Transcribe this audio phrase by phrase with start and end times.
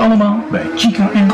[0.00, 1.29] allemaal bij Chica en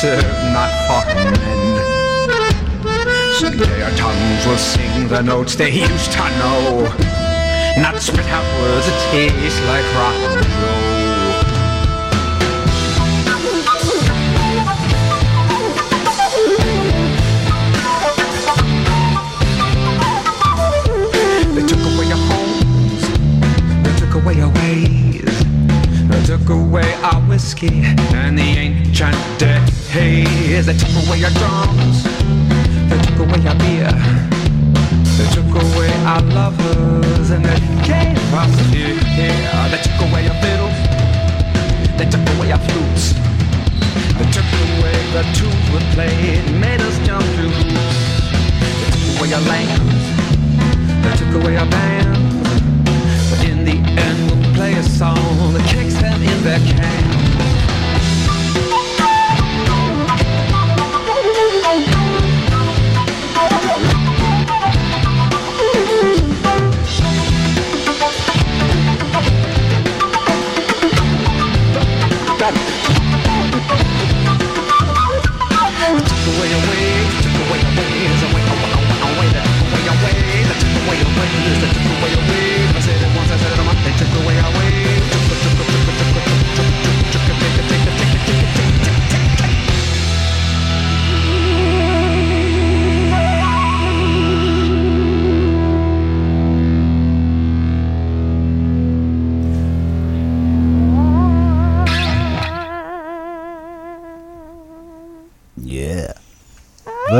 [0.00, 0.24] serve
[0.54, 1.36] not for men.
[3.38, 6.88] Someday our tongues will sing the notes they used to know.
[7.76, 11.00] Not spit out words that taste like rock and roll.
[21.54, 23.02] They took away your homes,
[23.84, 25.36] they took away your ways,
[26.08, 27.82] they took away our whiskey
[28.14, 29.16] and the ancient
[29.92, 30.66] days.
[30.66, 32.04] They took away your drums,
[32.90, 33.90] they took away our beer,
[35.18, 37.60] they took away our lovers and they
[38.32, 38.94] us fear.
[39.70, 40.78] They took away our fiddles,
[41.98, 43.14] they took away our flutes,
[44.18, 48.10] they took away the tunes we played, made us jump through hoops.
[48.80, 50.00] They took away our land.
[51.04, 52.60] They took away our bands,
[53.30, 55.16] But in the end we'll play a song
[55.54, 57.19] That kicks them in their can
[61.70, 61.86] away,
[76.40, 82.66] away, away, away, away, away, away, away, away, away, away, away, away, took away, away,
[84.16, 84.79] away, away,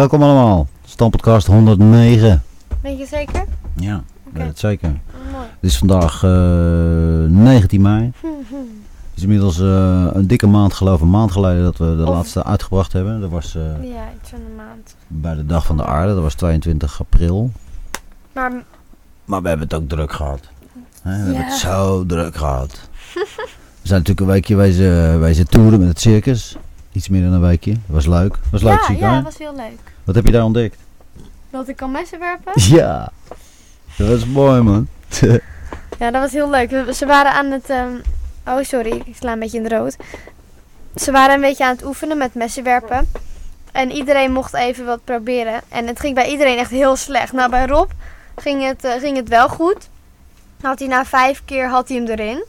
[0.00, 0.67] Welkom allemaal.
[0.85, 2.43] Stampodcast 109.
[2.82, 3.44] Weet je zeker?
[3.76, 4.02] Ja,
[4.32, 4.88] weet het zeker.
[5.32, 5.44] Mooi.
[5.61, 6.31] Het is vandaag eh,
[7.41, 8.12] 19 mei.
[9.11, 12.08] Het is inmiddels eh, een dikke maand geloof, een maand geleden dat we de Of-
[12.08, 13.20] laatste uitgebracht hebben.
[13.20, 14.94] Dat was eh, Ja, iets van een maand.
[15.06, 17.50] bij de Dag van de Aarde, dat was 22 april.
[18.32, 18.53] Maar
[19.25, 20.41] Maar we hebben het ook druk gehad.
[21.03, 22.88] We hebben het zo druk gehad.
[23.14, 23.26] we
[23.82, 26.56] zijn natuurlijk een weekje wezen, wezen toeren met het circus.
[26.93, 27.73] Iets meer dan een weekje.
[27.73, 28.31] Dat was leuk.
[28.31, 29.89] Dat was leuk, ja, ja, dat was heel leuk.
[30.05, 30.76] Wat heb je daar ontdekt?
[31.50, 32.52] Dat ik kan messen werpen?
[32.76, 33.12] Ja.
[33.97, 34.88] Dat was mooi, man.
[35.99, 36.70] Ja, dat was heel leuk.
[36.70, 37.70] We- Ze waren aan het...
[37.70, 37.94] ehm,
[38.47, 39.02] Oh, sorry.
[39.05, 39.97] Ik sla een beetje in de rood.
[40.94, 43.08] Ze waren een beetje aan het oefenen met messen werpen.
[43.73, 45.61] En iedereen mocht even wat proberen.
[45.69, 47.32] En het ging bij iedereen echt heel slecht.
[47.32, 47.91] Nou, bij Rob
[48.37, 49.88] ging het, eh, ging het wel goed.
[50.61, 52.44] Had hij na vijf keer had hij hem erin.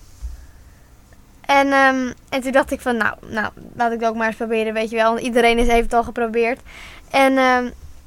[1.42, 4.36] En, ehm, en toen dacht ik van, nou, nou, laat ik het ook maar eens
[4.36, 5.10] proberen, weet je wel.
[5.14, 6.60] Want iedereen is even het al geprobeerd.
[7.12, 7.66] En, ehm,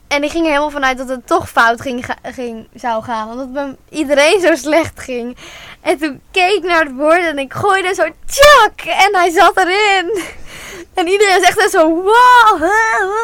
[0.08, 3.28] En ik ging er helemaal vanuit dat het toch fout ging, ga- ging, zou gaan.
[3.30, 5.36] Omdat het bij iedereen zo slecht ging.
[5.80, 8.80] En toen keek ik naar het bord en ik gooide zo tjak.
[8.86, 10.22] En hij zat erin.
[10.94, 12.58] En iedereen zegt echt zo, wow,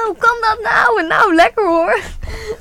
[0.07, 1.01] hoe kan dat nou?
[1.01, 1.99] En nou, lekker hoor.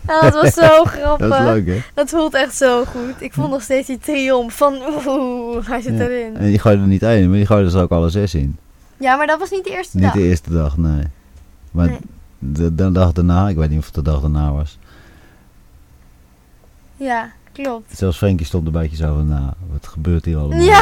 [0.02, 1.28] Nou, dat was zo grappig.
[1.30, 1.82] Dat is leuk, hè?
[1.94, 3.14] Dat voelt echt zo goed.
[3.22, 6.04] Ik voel nog steeds die triomf van, oeh, hij zit Ja.
[6.04, 6.36] erin.
[6.38, 8.58] En die gooide er niet één, maar die gooide er dus ook alle zes in.
[8.98, 10.14] Ja, maar dat was niet de eerste Niet dag.
[10.14, 11.04] de eerste dag, nee.
[11.72, 12.00] Maar Nee.
[12.40, 14.78] De, de dag daarna, ik weet niet of het de dag daarna was.
[16.98, 17.98] Ja, klopt.
[17.98, 20.60] Zelfs Frenkie stond een beetje zo van, nou, wat gebeurt hier allemaal?
[20.60, 20.82] Ja.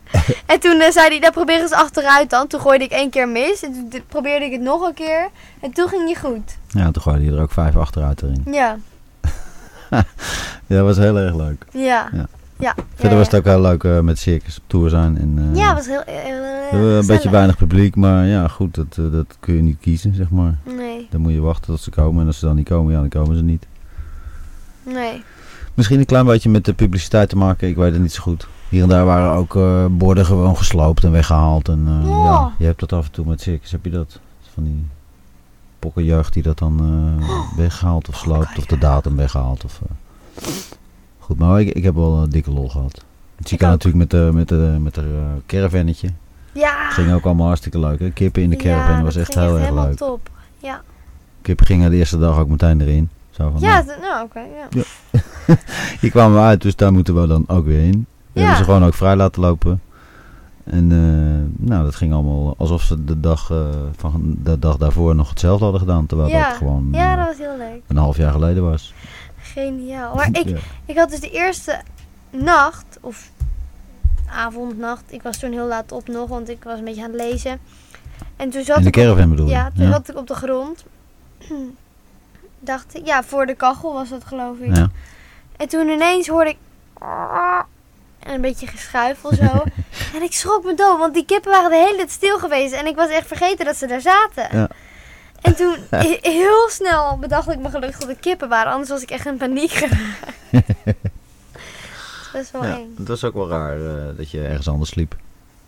[0.46, 2.46] en toen eh, zei hij, dat probeer eens achteruit dan.
[2.46, 3.62] Toen gooide ik één keer mis.
[3.62, 5.28] En toen probeerde ik het nog een keer.
[5.60, 6.56] En toen ging hij goed.
[6.68, 8.42] Ja, toen gooide hij er ook vijf achteruit erin.
[8.50, 8.76] Ja,
[10.66, 11.64] Ja, dat was heel erg leuk.
[11.72, 12.08] ja.
[12.12, 12.26] Ja.
[12.60, 12.74] Ja.
[12.94, 13.16] Verder ja.
[13.16, 15.18] was het ook heel leuk eh, met circus op tour zijn.
[15.18, 18.74] En, eh, Ja, het was heel, heel, heel een beetje weinig publiek, maar ja, goed,
[18.74, 20.58] dat, dat kun je niet kiezen, zeg maar.
[20.64, 22.20] Nee, Dan moet je wachten tot ze komen.
[22.20, 23.66] En als ze dan niet komen, ja, dan komen ze niet.
[24.82, 25.22] nee.
[25.74, 28.46] Misschien een klein beetje met de publiciteit te maken, ik weet het niet zo goed.
[28.68, 31.68] Hier en daar waren ook eh, borden gewoon gesloopt en weggehaald.
[31.68, 34.20] En eh, ja, je hebt dat af en toe met circus, heb je dat?
[34.54, 34.86] Van die
[35.78, 36.78] pokkenjeugd die dat dan
[37.20, 39.64] eh, weggehaald of sloopt, of de datum weggehaald.
[39.64, 39.80] Of.
[41.18, 43.04] Goed, maar ik, ik heb wel een dikke lol gehad.
[43.42, 43.70] Chica ook.
[43.72, 45.04] natuurlijk met, de met, de met eh,
[45.46, 46.08] caravannetje.
[46.52, 46.90] Ja.
[46.90, 47.98] Ging ook allemaal hartstikke leuk.
[47.98, 48.10] Hè?
[48.10, 49.96] Kippen in de Ja, caravan was echt heel erg leuk.
[49.96, 50.30] top.
[50.58, 50.82] Ja,
[51.42, 53.10] Kippen gingen de eerste dag ook meteen erin.
[53.30, 54.40] Zo van, ja nou, nou oké.
[54.40, 54.82] ja.
[56.00, 58.06] Hier kwamen we uit, dus daar moeten we dan ook weer in.
[58.32, 58.46] We Ja.
[58.46, 59.80] hebben ze gewoon ook vrij laten lopen.
[60.64, 65.14] En eh, nou, dat ging allemaal alsof ze de dag, eh, van de dag daarvoor
[65.14, 66.06] nog hetzelfde hadden gedaan.
[66.06, 66.48] Terwijl Ja.
[66.48, 67.82] dat gewoon ja, eh, dat was heel leuk.
[67.86, 68.94] een half jaar geleden was.
[69.36, 70.14] Geniaal.
[70.14, 70.56] Maar ik, Ja.
[70.84, 71.80] ik had dus de eerste
[72.30, 73.30] nacht, of
[74.30, 75.02] avond, nacht.
[75.08, 77.58] Ik was toen heel laat op nog, want ik was een beetje aan het lezen.
[78.36, 79.52] En toen zat In de ik op- caravan bedoel je?
[79.52, 80.84] Ja, toen zat ik op de grond.
[82.60, 84.76] Dacht ik, ja, voor de kachel was dat geloof ik.
[84.76, 84.90] Ja.
[85.56, 86.56] En toen ineens hoorde ik...
[88.18, 89.42] En een beetje geschuifel zo.
[90.14, 92.72] en ik schrok me dood, want die kippen waren de hele tijd stil geweest.
[92.74, 94.56] En ik was echt vergeten dat ze daar zaten.
[94.58, 94.68] Ja.
[95.40, 98.72] En toen he- heel snel bedacht ik me gelukkig dat het kippen waren.
[98.72, 100.32] Anders was ik echt in paniek geraakt.
[102.32, 102.94] dat is wel Ja, eng.
[102.98, 105.16] het was ook wel raar eh, dat je ergens anders sliep.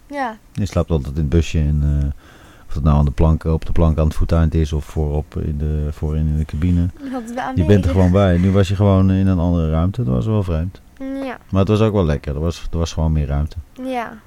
[0.06, 0.36] Ja.
[0.52, 1.58] Je slaapt altijd in het busje.
[1.58, 2.22] En, eh,
[2.70, 5.36] of het nou aan de plank, op de plank aan het voeteind is of voorop
[5.36, 6.88] in de, voorin in de cabine.
[7.10, 7.22] dat
[7.54, 8.38] Je bent er gewoon bij.
[8.38, 10.04] Nu was je gewoon in een andere ruimte.
[10.04, 10.80] Dat was wel vreemd.
[10.98, 12.34] Ja, Maar het was ook wel lekker.
[12.34, 13.56] Er was, er was gewoon meer ruimte.
[13.82, 14.18] ja.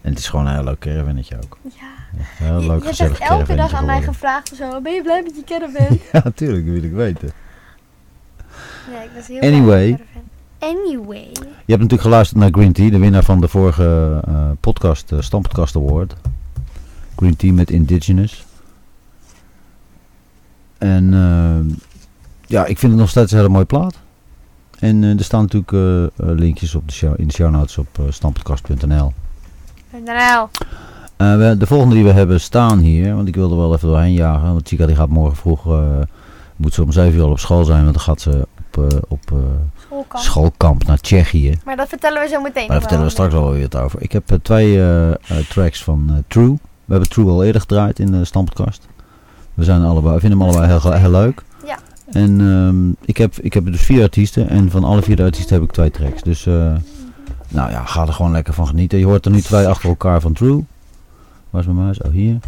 [0.00, 1.58] En het is gewoon een heel leuk caravannetje ook.
[1.62, 1.70] ja.
[2.18, 4.80] Een heel Je, leuk je hebt gezellig echt elke dag aan mij gevraagd of zo.
[4.80, 5.98] Ben je blij met je caravan?
[6.12, 6.64] Ja, natuurlijk.
[6.64, 7.30] Dat wil ik weten.
[8.92, 9.98] ja, ik was heel Anyway.
[10.58, 11.30] Anyway.
[11.32, 12.90] Je hebt natuurlijk geluisterd naar Green Tea.
[12.90, 16.14] De winnaar van de vorige eh, podcast, uh, Stampodcast Award.
[17.20, 18.44] Green Tea met Indigenous.
[20.78, 21.76] En eh,
[22.46, 23.94] ja, ik vind het nog steeds een hele mooie plaat.
[24.78, 27.78] En eh, er staan natuurlijk eh, eh, linkjes op de show, in de show notes
[27.78, 29.12] op uh, stampodcast.nl.
[31.16, 34.52] We- de volgende die we hebben staan hier, want ik wilde wel even doorheen jagen.
[34.52, 35.64] Want Chica die gaat morgen vroeg,
[36.56, 37.82] moet ze om 7 uur al op school zijn.
[37.82, 39.32] Want dan gaat ze op, op
[39.86, 40.24] schoolkamp.
[40.24, 41.58] schoolkamp naar Tsjechië.
[41.64, 44.02] Maar dat vertellen we zo meteen Maar daar vertellen we straks wel weer het over.
[44.02, 44.80] Ik heb twee
[45.48, 46.58] tracks van True.
[46.90, 48.88] We hebben True al eerder gedraaid in de stampodcast.
[49.54, 51.42] We zijn allebei, we vinden hem allebei heel, heel leuk.
[51.66, 51.78] Ja.
[52.12, 54.48] En ehm, ik, heb, ik heb dus vier artiesten.
[54.48, 56.22] En van alle vier de artiesten heb ik twee tracks.
[56.22, 56.74] Dus eh,
[57.48, 58.98] nou ja, ga er gewoon lekker van genieten.
[58.98, 60.64] Je hoort er nu twee achter elkaar van True.
[61.50, 62.00] Waar is mijn muis?
[62.00, 62.38] Oh, hier.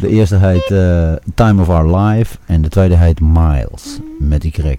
[0.00, 2.36] De eerste heet eh, Time of Our Life.
[2.46, 4.00] En de tweede heet Miles.
[4.18, 4.78] Met Y.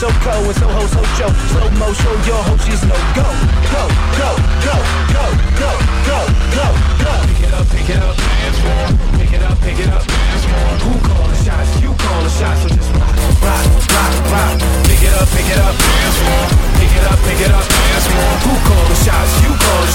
[0.00, 1.28] So-co, so-co, and so-ho, so-show.
[1.28, 3.20] Slow-mo, show your hope she's no go.
[3.68, 3.84] Go,
[4.16, 4.30] go,
[4.64, 4.76] go,
[5.12, 5.24] go,
[5.60, 5.70] go,
[6.08, 6.20] go,
[6.56, 6.68] go,
[7.04, 7.12] go.
[7.28, 8.88] Pick it up, pick it up, dance more.
[9.20, 10.72] Pick it up, pick it up, dance more.
[10.88, 11.84] Who call the shots?
[11.84, 13.12] You call the shots, so just rock,
[13.44, 14.56] rock, rock, rock.
[14.88, 16.48] Pick it up, pick it up, dance more.
[16.80, 18.34] Pick it up, pick it up, dance more.
[18.40, 19.32] Who call the shots?
[19.44, 19.90] You call the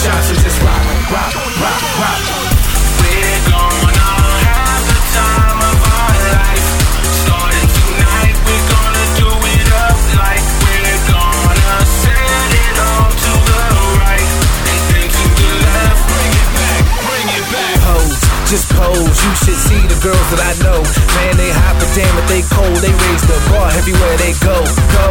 [19.26, 20.86] You should see the girls that I know.
[21.18, 22.78] Man, they hot, but damn it, they cold.
[22.78, 24.54] They raise the bar everywhere they go.
[24.94, 25.08] Go.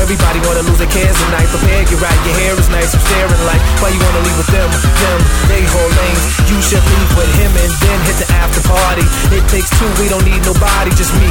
[0.00, 1.44] Everybody wanna lose their cares tonight.
[1.52, 2.96] Prepare, get right, your hair is nice.
[2.96, 4.64] I'm staring like, why you wanna leave with them?
[4.72, 5.20] Them,
[5.52, 6.24] they hold lanes.
[6.48, 9.04] You should leave with him and then hit the after party.
[9.28, 11.28] It takes two, we don't need nobody, just me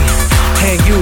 [0.70, 1.02] and you.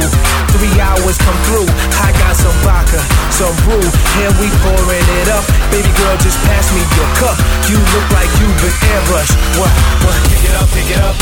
[0.56, 1.68] Three hours come through.
[2.08, 3.04] I got some vodka,
[3.36, 5.44] some brew, and we pouring it up.
[5.76, 7.36] Baby girl, just pass me your cup.
[7.68, 9.36] You look like you've been airbrushed.
[9.60, 9.74] What?
[10.08, 10.18] What?
[10.32, 11.17] Pick it up, pick it up.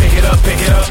[0.00, 0.86] Pick it up, pick it up.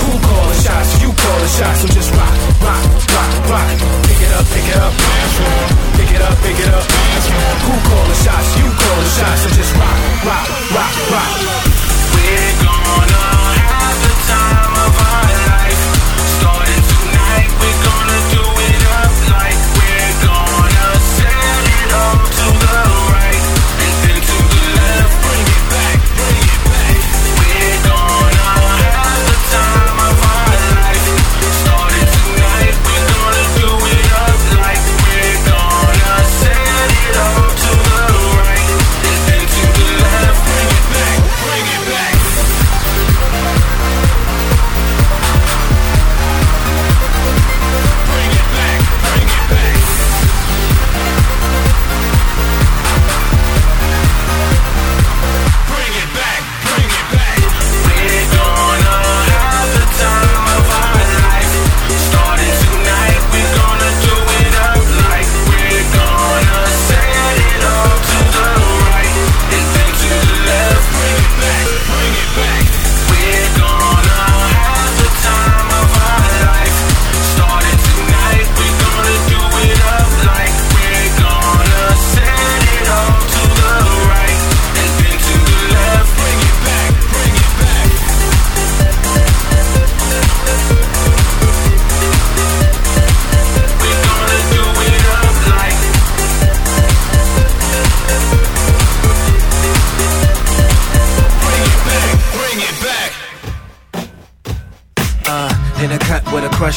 [0.00, 0.90] Who calling shots?
[1.02, 3.68] You calling shots, so just rock, rock, rock, rock.
[4.08, 5.66] Pick it up, pick it up, dance more.
[5.96, 7.54] Pick it up, pick it up, dance more.
[7.64, 7.74] Who
[8.24, 8.56] shots?
[8.56, 11.32] You calling shots, so just rock, rock, rock, rock.
[12.14, 13.24] We're gonna
[13.60, 15.82] have the time of our life.
[16.40, 20.88] Starting tonight, we're gonna do it up like we're gonna
[21.18, 22.63] set it up to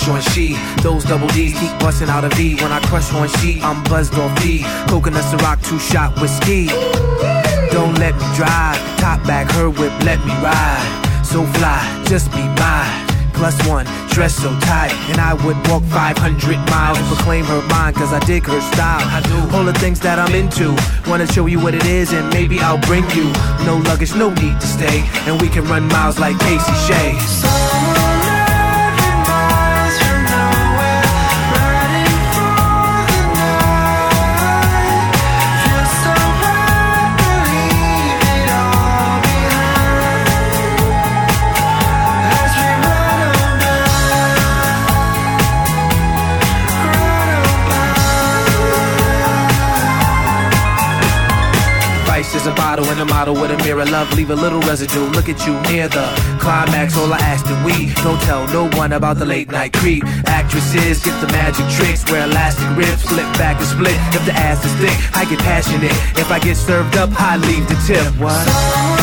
[0.08, 0.56] on she.
[0.82, 2.56] Those double D's keep busting out a V.
[2.56, 4.64] When I crush on she, I'm buzzed off D.
[4.88, 6.68] Coconuts to rock, two shot whiskey.
[7.72, 8.78] Don't let me drive.
[8.98, 11.24] Top back, her whip, let me ride.
[11.26, 13.08] So fly, just be mine.
[13.34, 14.94] Plus one, dress so tight.
[15.10, 19.06] And I would walk 500 miles to proclaim her mine, cause I dig her style.
[19.06, 20.76] I do all the things that I'm into.
[21.10, 23.32] Wanna show you what it is, and maybe I'll bring you.
[23.66, 25.04] No luggage, no need to stay.
[25.28, 27.97] And we can run miles like Casey Shay.
[52.77, 53.86] Bottle and a model with a mirror.
[53.86, 55.05] Love, leave a little residue.
[55.12, 56.05] Look at you near the
[56.39, 56.98] climax.
[56.98, 60.03] All I ask that we don't tell no one about the late night creep.
[60.27, 62.10] Actresses get the magic tricks.
[62.12, 63.98] Wear elastic ribs, flip back and split.
[64.13, 65.91] If the ass is thick, I get passionate.
[66.17, 68.05] If I get served up, I leave the tip.
[68.22, 68.97] What?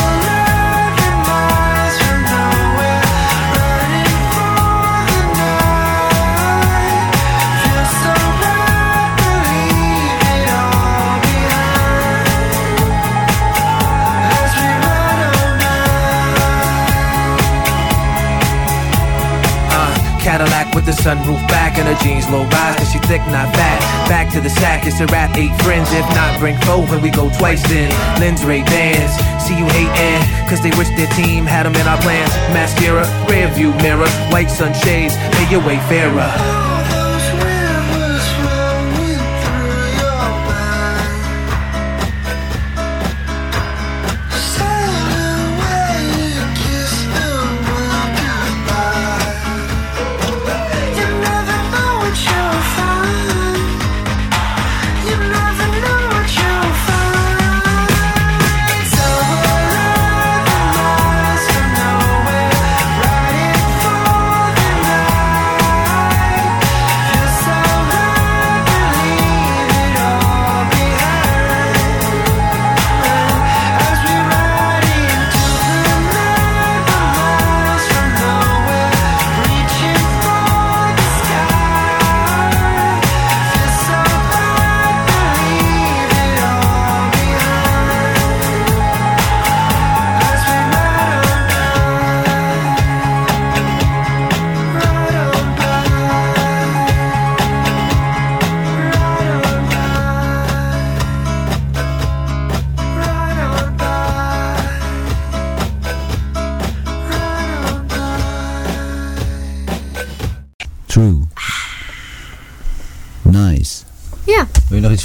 [20.85, 23.81] With the sunroof back and her jeans low rise cause she thick not fat.
[24.09, 25.89] Back to the sack it's a rap eight friends.
[25.93, 29.13] If not bring four when we go twice then lens ray bans
[29.43, 32.31] see you hating cause they wish their team had them in our plans.
[32.53, 36.74] Mascara rear view mirror white sunshades pay your way fairer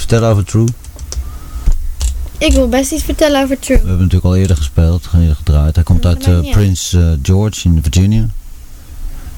[0.10, 0.68] vertellen over True?
[2.38, 3.78] Ik wil best iets vertellen over True.
[3.78, 5.76] We hebben natuurlijk al eerder gespeeld, eerder gedraaid.
[5.76, 6.52] Hij komt uit uit.
[6.52, 8.28] Prince eh, George in Virginia.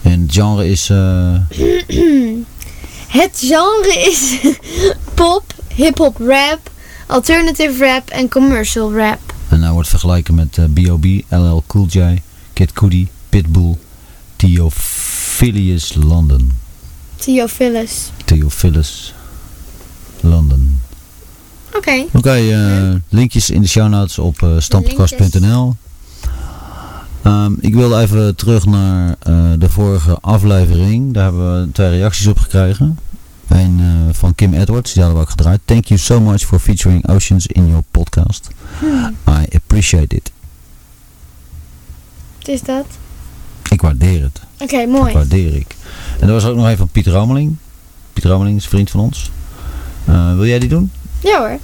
[0.02, 0.90] En het genre is...
[0.90, 1.34] eh,
[3.08, 4.38] Het genre is
[5.14, 5.44] pop,
[5.76, 6.72] hip-hop rap,
[7.08, 9.20] alternative rap en commercial rap.
[9.50, 12.22] en hij wordt vergeleken met B.O.B., LL Cool J,
[12.54, 13.78] Kid Cudi, Pitbull,
[14.36, 16.52] Theophilus London.
[17.16, 18.10] Theophilus.
[18.26, 19.14] Theophilus.
[21.92, 22.18] Oké.
[22.18, 25.76] Oké, eh, linkjes in de show notes op eh stampenkast.nl.
[27.22, 31.14] Ehm, ik wil even terug naar eh, de vorige aflevering.
[31.14, 33.00] Daar hebben we twee reacties op gekregen.
[33.48, 33.82] Een
[34.12, 35.60] van Kim Edwards, die hadden we ook gedraaid.
[35.66, 38.50] Thank you so much for featuring Oceans in your podcast.
[39.28, 40.32] I appreciate it.
[42.38, 42.86] Wat is dat?
[43.70, 44.42] Ik waardeer het.
[44.60, 45.14] Oké, Dat mooi.
[45.14, 45.76] waardeer ik.
[46.20, 47.56] En er was ook nog een van Piet Romeling.
[48.14, 49.32] Piet Romeling is een vriend van ons.
[50.36, 50.92] Wil jij die doen?
[51.20, 51.60] Ja hoor.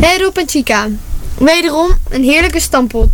[0.00, 0.88] Hey Roep en Chica.
[1.38, 3.10] Wederom een heerlijke stampot.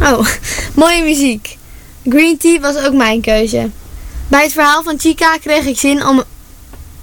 [0.00, 0.26] Oh,
[0.74, 1.58] mooie muziek.
[2.08, 3.70] Green tea was ook mijn keuze.
[4.28, 6.22] Bij het verhaal van Chica kreeg ik zin om,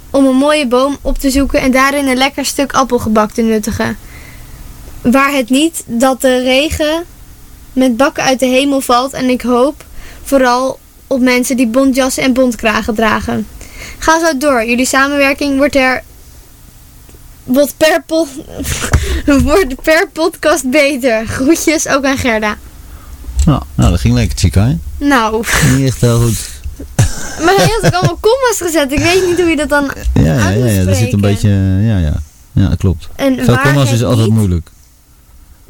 [0.09, 3.97] om een mooie boom op te zoeken en daarin een lekker stuk appelgebak te nuttigen.
[5.01, 7.05] Waar het niet dat de regen
[7.73, 9.85] met bakken uit de hemel valt en ik hoop
[10.23, 13.47] vooral op mensen die bontjassen en bontkragen dragen.
[13.97, 14.65] Ga zo door.
[14.65, 16.03] Jullie samenwerking wordt er
[17.43, 18.03] wordt per,
[19.43, 21.25] wordt per podcast beter.
[21.27, 22.57] Groetjes ook aan Gerda.
[23.45, 24.67] Nou, nou dat ging lekker, chica.
[24.67, 24.77] hè?
[25.07, 25.45] Nou,
[25.77, 26.49] Niet echt heel goed.
[27.45, 28.91] maar hij had ook allemaal commas gezet.
[28.91, 29.91] Ik weet niet hoe je dat dan...
[30.13, 31.49] Ja, ja, ja, ja, er zit een beetje...
[31.49, 32.13] eh, Ja, ja.
[32.51, 33.07] Ja, dat klopt.
[33.15, 34.69] En Veel commas is altijd niet- moeilijk.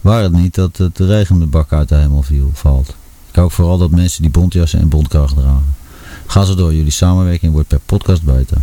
[0.01, 2.89] Waar het niet dat het de regen de bak uit de hemel viel, valt.
[3.29, 5.75] Ik hou vooral dat mensen die bontjassen en bontkragen dragen.
[6.25, 6.73] Ga zo door.
[6.73, 8.57] Jullie samenwerking wordt per podcast beter.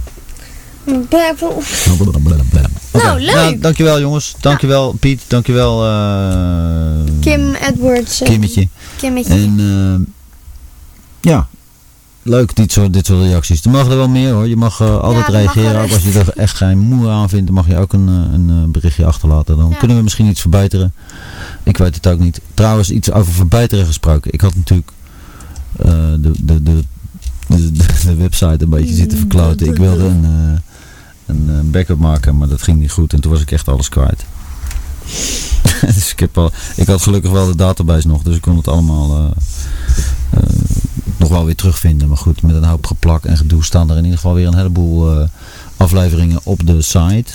[2.92, 3.34] Nou, leuk.
[3.34, 4.34] Nou, dankjewel jongens.
[4.40, 5.22] Dankjewel Piet.
[5.26, 8.20] Dankjewel eh Kim Edwards.
[8.20, 8.68] eh, Kimmetje.
[8.96, 9.32] Kimmetje.
[9.34, 9.56] En
[11.20, 11.46] eh, ja,
[12.22, 13.64] leuk dit soort, dit soort reacties.
[13.64, 14.48] Er mag er wel meer hoor.
[14.48, 15.80] Je mag eh, altijd er reageren.
[15.82, 18.70] Ook als je er echt geen moe aan vindt, dan mag je ook een, een
[18.72, 19.56] berichtje achterlaten.
[19.56, 19.76] Dan Ja.
[19.76, 20.94] kunnen we misschien iets verbeteren.
[21.62, 22.40] Ik weet het ook niet.
[22.54, 24.32] Trouwens, iets over verbeteren gesproken.
[24.32, 24.90] Ik had natuurlijk
[25.78, 26.82] eh, de, de, de,
[27.46, 27.72] de,
[28.04, 29.66] de website een beetje zitten verkloten.
[29.66, 30.24] Ik wilde een,
[31.28, 33.12] een eh, backup maken, maar dat ging niet goed.
[33.12, 34.24] En toen was ik echt alles kwijt.
[35.94, 38.68] dus ik, heb al, ik had gelukkig wel de database nog, dus ik kon het
[38.68, 39.30] allemaal eh,
[40.30, 40.48] eh,
[41.16, 42.08] nog wel weer terugvinden.
[42.08, 44.56] Maar goed, met een hoop geplak en gedoe staan er in ieder geval weer een
[44.56, 45.28] heleboel
[45.76, 47.32] afleveringen op de site.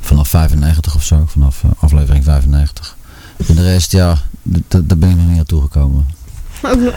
[0.00, 2.96] Vanaf 95 of zo, vanaf aflevering 95.
[3.48, 4.18] En de rest, ja,
[4.68, 6.06] daar ben ik nog niet aan toegekomen.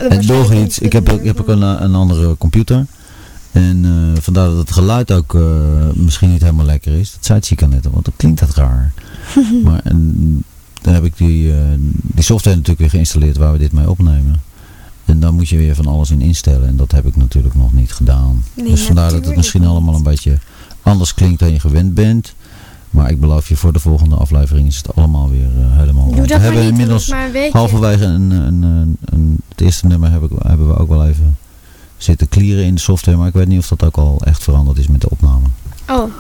[0.10, 2.86] En nog iets, ik heb, ook- ik heb ook een, een andere computer.
[3.58, 5.42] En eh, vandaar dat het geluid ook eh,
[5.94, 7.12] misschien niet helemaal lekker is.
[7.12, 8.94] Dat zei Chica net al, want dat klinkt dat raar.
[9.64, 10.44] maar en,
[10.82, 11.60] dan heb ik die, eh,
[12.02, 14.42] die software natuurlijk weer geïnstalleerd waar we dit mee opnemen.
[15.06, 16.68] En dan moet je weer van alles in instellen.
[16.68, 18.44] En dat heb ik natuurlijk nog niet gedaan.
[18.54, 19.70] Nee, dus vandaar dat het misschien niet.
[19.70, 20.38] allemaal een beetje
[20.82, 22.34] anders klinkt dan je gewend bent.
[22.90, 26.38] Maar ik beloof je, voor de volgende aflevering is het allemaal weer helemaal Doe We
[26.38, 30.90] hebben inmiddels het halverwege een, een, een, het eerste nummer heb ik, hebben we ook
[30.90, 31.38] wel even
[31.98, 33.18] zitten clearen in de software.
[33.18, 35.46] Maar ik weet niet of dat ook al echt veranderd is met de opname.
[35.90, 36.12] Oh,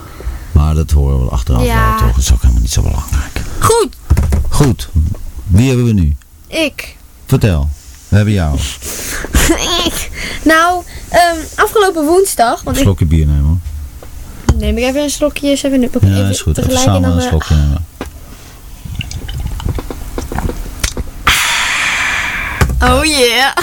[0.51, 1.89] Maar dat horen we achteraf Ja.
[1.89, 2.07] wel toch.
[2.15, 3.41] Dat is ook helemaal niet zo belangrijk.
[3.59, 3.95] goed.
[4.49, 4.89] Goed,
[5.47, 6.15] wie hebben we nu?
[6.47, 6.95] Ik.
[7.25, 7.69] Vertel,
[8.07, 8.57] we hebben jou.
[9.85, 10.09] ik.
[10.43, 12.57] Nou, ehm, afgelopen woensdag...
[12.59, 13.57] Een Want ik slokje bier nemen hoor.
[14.57, 15.97] neem ik even een slokje 7-up.
[16.03, 16.57] Ja, is goed.
[16.57, 17.85] Even tegelijk samen een eh, slokje nemen.
[22.81, 23.55] Oh yeah.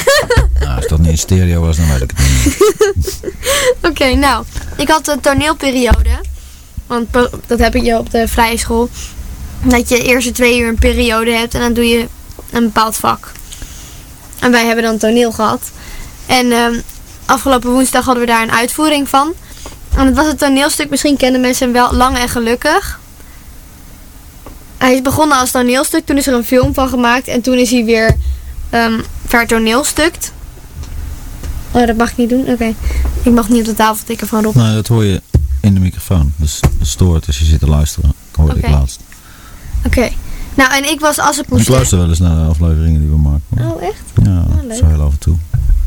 [0.61, 3.21] Nou, als dat niet in stereo was, dan weet ik het niet.
[3.91, 4.45] Oké, nou.
[4.77, 6.21] Ik had een toneelperiode.
[6.87, 7.09] Want
[7.47, 8.89] dat heb ik je op de vrije school.
[9.63, 12.09] Dat je de eerste twee uur een periode hebt en dan doe je
[12.51, 13.33] een bepaald vak.
[14.41, 15.71] En wij hebben dan toneel gehad.
[16.27, 16.81] En ehm,
[17.27, 19.35] afgelopen woensdag hadden we daar een uitvoering van.
[19.97, 23.01] En het was een toneelstuk, misschien kennen mensen hem wel, Lang en Gelukkig.
[24.79, 27.71] Hij is begonnen als toneelstuk, toen is er een film van gemaakt en toen is
[27.71, 28.17] hij weer
[28.75, 30.33] ehm vertoneelstukt.
[31.71, 32.49] Oh, dat mag ik niet doen?
[32.49, 32.75] Oké.
[33.23, 34.55] Ik mag niet op de tafel tikken van Rob.
[34.55, 35.23] Nou, dat hoor je
[35.61, 36.33] in de microfoon.
[36.37, 38.13] Dus dat stoort als je zit te luisteren.
[38.33, 39.01] Hoorde ik laatst.
[39.87, 40.09] Oké.
[40.55, 41.69] Nou, en ik was als het Ik moest...
[41.69, 43.73] luister wel eens naar de afleveringen die we maken.
[43.73, 44.03] Oh, echt?
[44.23, 44.77] Ja, leuk.
[44.77, 45.37] zo heel af en toe.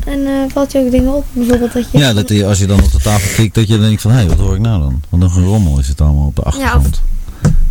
[0.05, 1.25] En eh, valt je ook dingen op?
[1.31, 1.97] Bijvoorbeeld dat je...
[1.97, 4.27] Ja, dat je, als je dan op de tafel klikt, dat je denkt van, hé,
[4.27, 5.01] wat hoor ik nou dan?
[5.09, 7.01] Want een gerommel is het allemaal op de achtergrond.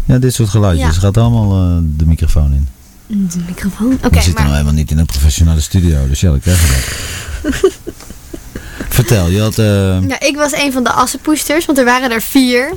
[0.05, 0.95] Ja, dit soort geluidjes.
[0.95, 1.01] Ja.
[1.01, 2.69] gaat allemaal eh, de microfoon in.
[3.07, 3.93] De microfoon.
[3.93, 6.61] Oké, we zitten nou helemaal niet in een professionele studio, dus ja, dan krijg
[7.43, 7.55] dat.
[8.89, 9.59] Vertel, je had...
[9.59, 12.73] eh, Ja, ik was een van de assenpoesters, want er waren er vier.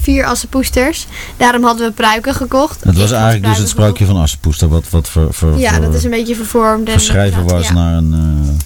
[0.00, 1.06] Vier assenpoesters.
[1.36, 2.84] Daarom hadden we pruiken gekocht.
[2.84, 5.58] het was Ik eigenlijk dus het sprookje van Assepoester, wat, wat voor, voor.
[5.58, 6.86] Ja, voor dat is een beetje vervormd.
[6.86, 8.64] en verschrijven was ja, naar een eh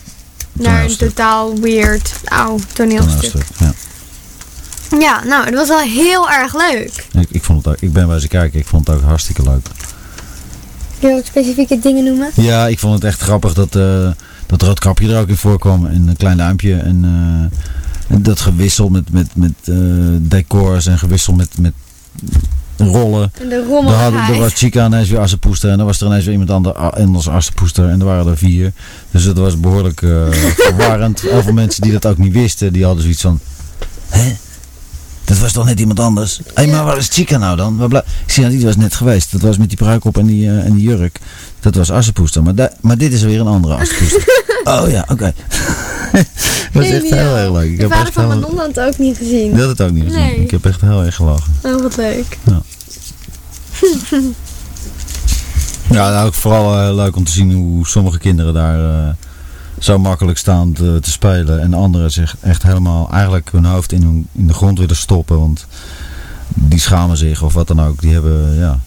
[0.53, 3.31] naar een totaal weird, ouw toneelstuk.
[3.31, 3.45] toneelstuk.
[3.59, 3.73] Ja.
[4.99, 7.07] Ja, nou, het was wel heel erg leuk.
[7.13, 9.43] Ik, ik, vond het ook, ik ben bij ze kijken, ik vond het ook hartstikke
[9.43, 9.67] leuk.
[11.01, 12.31] Kun je ook specifieke dingen noemen?
[12.35, 14.11] Ja, ik vond het echt grappig dat, eh
[14.47, 15.87] dat Roodkapje er ook in voorkwam.
[15.87, 16.75] En een klein duimpje.
[16.75, 19.75] En, eh, en dat gewissel met, met, met eh,
[20.21, 21.73] decors en gewissel met, met
[22.77, 23.33] rollen.
[23.41, 25.71] En de hadden, er was Chica ineens weer Assepoester.
[25.71, 27.89] En dan was er ineens weer iemand ander- anders Assepoester.
[27.89, 28.73] En er waren er vier.
[29.11, 30.11] Dus het was behoorlijk eh,
[30.57, 31.21] verwarrend.
[31.31, 33.41] Heel veel mensen die dat ook niet wisten, die hadden zoiets van...
[34.09, 34.37] Hè?
[35.29, 36.41] Dat was toch net iemand anders?
[36.55, 37.77] Hé, maar waar is Chica nou dan?
[37.77, 39.33] Waar Ik zie dat die was net geweest.
[39.33, 41.21] Dat was met die pruik op en die, eh, en die jurk.
[41.61, 42.43] Dat was Assepoester.
[42.43, 44.23] Maar, da- maar dit is weer een andere Assepoester.
[44.75, 45.33] oh ja, oké.
[46.13, 46.25] dat
[46.73, 47.71] was echt heel erg leuk.
[47.71, 48.41] Ik De heb vader echt van heel...
[48.41, 49.51] Manon had het ook niet gezien.
[49.53, 50.19] Die had het ook niet gezien.
[50.21, 50.37] Nee.
[50.41, 51.53] Ik heb echt heel erg gelachen.
[51.63, 52.39] Oh, wat leuk.
[55.91, 59.15] Ja, nou, ook vooral eh, leuk om te zien hoe sommige kinderen daar eh,
[59.79, 61.61] zo makkelijk staan te, te spelen.
[61.61, 65.39] En anderen zich echt helemaal eigenlijk hun hoofd in, hun, in de grond willen stoppen.
[65.39, 65.67] Want
[66.49, 68.01] die schamen zich of wat dan ook.
[68.01, 68.79] Die hebben, ja,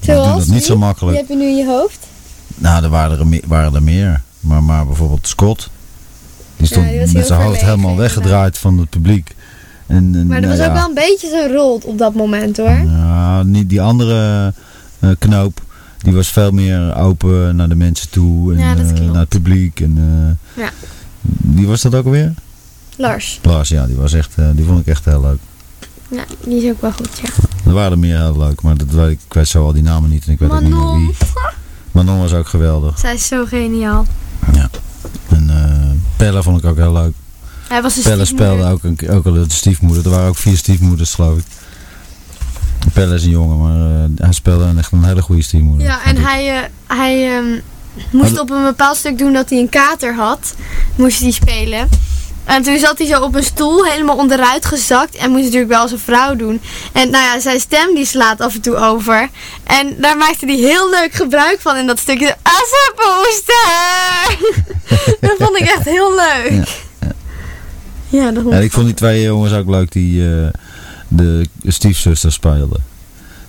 [0.00, 1.16] die doen dat niet zo Die makkelijk.
[1.16, 1.98] heb je nu in je hoofd?
[2.54, 4.22] Nou, er waren er, me- waren er meer.
[4.40, 5.70] Maar, maar bijvoorbeeld Scott.
[6.56, 9.34] Die stond die met zijn hoofd helemaal weggedraaid van het publiek.
[9.86, 12.14] En, en, Maar er nou was ook ja, wel een beetje zo'n rol op dat
[12.14, 12.68] moment hoor.
[12.86, 14.52] Ja, niet die andere
[14.98, 15.62] eh, knoop.
[16.02, 18.52] Die was veel meer open naar de mensen toe.
[18.52, 19.80] En Ja, eh, naar het publiek.
[19.80, 19.94] En,
[20.54, 20.70] eh, Ja.
[21.40, 22.34] Wie was dat ook alweer?
[22.96, 23.38] Lars.
[23.42, 23.86] Lars, ja.
[23.86, 25.38] Die, was echt, eh, die vond ik echt heel leuk.
[26.10, 27.28] Ja, die is ook wel goed, ja.
[27.64, 28.62] Er waren er meer heel leuk.
[28.62, 30.26] Maar dat weet, ik, ik weet zo al die namen niet.
[30.26, 31.06] En ik weet ook niet meer Manon.
[31.06, 31.16] wie.
[31.92, 32.98] Manon was ook geweldig.
[32.98, 34.06] Zij is zo geniaal.
[35.28, 37.12] En eh Pelle vond ik ook heel leuk.
[37.68, 40.04] Hij was een Pelle speelde ook, een, ook al de stiefmoeder.
[40.04, 41.44] Er waren ook vier stiefmoeders, geloof ik.
[42.92, 45.86] Pelle is een jongen, maar eh, hij speelde een, echt een hele goede stiefmoeder.
[45.86, 46.24] Ja, en ik.
[46.26, 47.60] hij, eh, hij ehm,
[48.10, 50.54] moest op een bepaald stuk doen dat hij een kater had.
[50.96, 51.88] Moest hij spelen.
[52.44, 55.16] En toen zat hij zo op een stoel, helemaal onderuit gezakt.
[55.16, 56.60] En moest natuurlijk wel als een vrouw doen.
[56.92, 59.28] En nou ja, zijn stem die slaat af en toe over.
[59.64, 62.36] En daar maakte hij heel leuk gebruik van in dat stukje.
[62.42, 63.66] Assenpoester!
[65.28, 66.68] dat vond ik echt heel leuk.
[68.08, 70.48] Ja, dat vond En ik vond die twee jongens ook leuk die eh,
[71.10, 72.82] de stiefzuster speelden.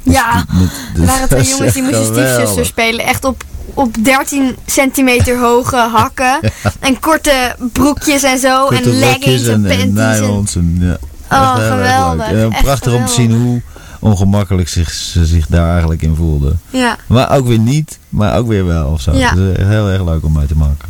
[0.03, 0.71] Dus Ja, met-
[1.01, 2.33] er waren twee jongens die moesten geweldig.
[2.33, 3.05] stiefzuster spelen.
[3.05, 3.43] Echt op,
[3.73, 6.39] op 13 centimeter hoge hakken.
[6.79, 8.65] En korte broekjes en zo.
[8.67, 10.55] Korte en leggings en, en, panties.
[10.55, 10.97] En, ja,
[11.31, 12.27] Oh, echt geweldig.
[12.31, 13.61] En prachtig om te zien hoe
[13.99, 16.59] ongemakkelijk zich, ze zich daar eigenlijk in voelden.
[16.69, 19.11] ja, Maar ook weer niet, maar ook weer wel of zo.
[19.15, 19.35] Ja.
[19.35, 20.89] Het echt heel erg leuk om mee te maken.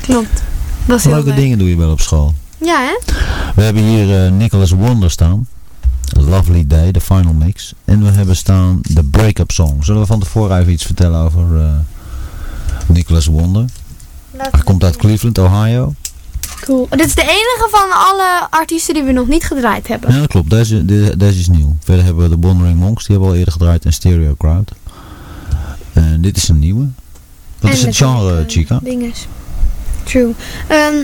[0.00, 0.42] klopt.
[0.84, 1.36] Was heel Leuke leuk.
[1.38, 2.34] dingen doe je wel op school.
[2.58, 2.98] Ja, hè?
[3.54, 5.46] We hebben hier eh, Nicholas Wonder staan.
[6.16, 7.72] Lovely Day, de final mix.
[7.84, 9.82] En we hebben staan de break-up song.
[9.82, 11.70] Zullen we van tevoren even iets vertellen over eh
[12.86, 13.64] Nicholas Wonder?
[14.36, 15.94] Hij komt uit Cleveland, Ohio.
[16.60, 16.86] Cool.
[16.90, 20.12] Dit is de enige van alle artiesten die we nog niet gedraaid hebben.
[20.12, 20.50] Ja, dat klopt.
[20.50, 21.76] Deze, de- deze is nieuw.
[21.84, 24.72] Verder hebben we de Wandering Monks, die hebben we al eerder gedraaid, en Stereo Crowd.
[25.92, 26.86] En dit is een nieuwe.
[27.60, 28.78] Wat is het genre, Chica?
[28.82, 29.26] Dinges.
[30.04, 30.32] True.
[30.68, 30.94] Ehm,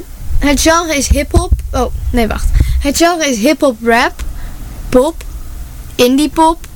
[0.48, 1.52] het genre is hip-hop.
[1.72, 2.48] Oh, nee, wacht.
[2.80, 4.24] Het genre is hip-hop rap,
[4.88, 5.24] pop,
[5.94, 6.66] indie pop,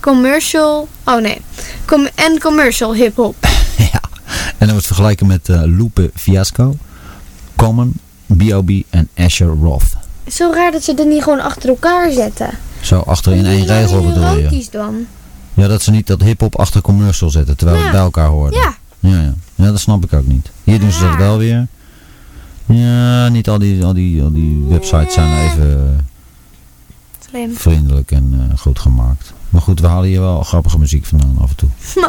[0.00, 0.88] commercial.
[1.04, 1.40] Oh nee.
[1.84, 3.36] Com en commercial hip-hop.
[3.92, 4.00] ja.
[4.48, 6.76] En dan wordt vergelijken met eh Lupe Fiasco,
[7.56, 7.92] Common,
[8.36, 8.70] B.O.B.
[8.90, 9.96] en Asher Roth.
[10.28, 12.50] Zo raar dat ze er niet gewoon achter elkaar zetten.
[12.80, 14.66] Zo achter in één regel bedoel je.
[14.70, 15.06] dan?
[15.54, 17.82] Ja, dat ze niet dat hip-hop achter commercial zetten, terwijl Ja.
[17.84, 18.54] het bij elkaar hoort.
[18.54, 18.74] Ja.
[18.98, 19.34] Ja, ja.
[19.54, 20.50] ja, dat snap ik ook niet.
[20.64, 21.66] Hier doen ze dat wel weer.
[22.66, 26.06] Ja, niet al die, al die, al die websites zijn even
[27.28, 27.54] Slim.
[27.54, 29.32] vriendelijk en eh, goed gemaakt.
[29.50, 31.68] Maar goed, we halen hier wel grappige muziek vandaan af en toe.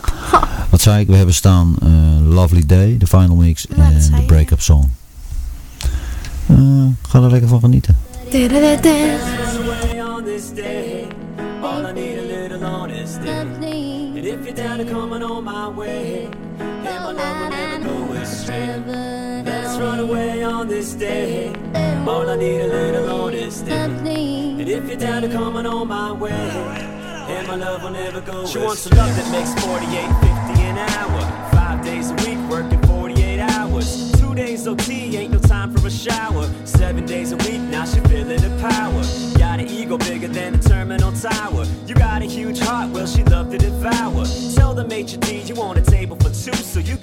[0.69, 1.07] Wat zei ik?
[1.07, 1.89] We hebben staan eh,
[2.33, 4.89] Lovely Day, de final mix en de break-up song.
[6.47, 6.57] Eh,
[7.07, 7.97] ga er lekker van genieten.
[8.31, 8.89] Da-da-da-da.
[8.89, 11.07] away on this day.
[11.61, 13.29] All I need a little honesty.
[13.29, 16.16] And if you're down to coming on my way,
[20.07, 21.53] away on this day.
[22.07, 23.71] All I need a little honesty.
[23.71, 28.45] And if you're down to coming on my way, and my love will never go
[28.45, 31.36] She wants a love that makes 48.50 an hour.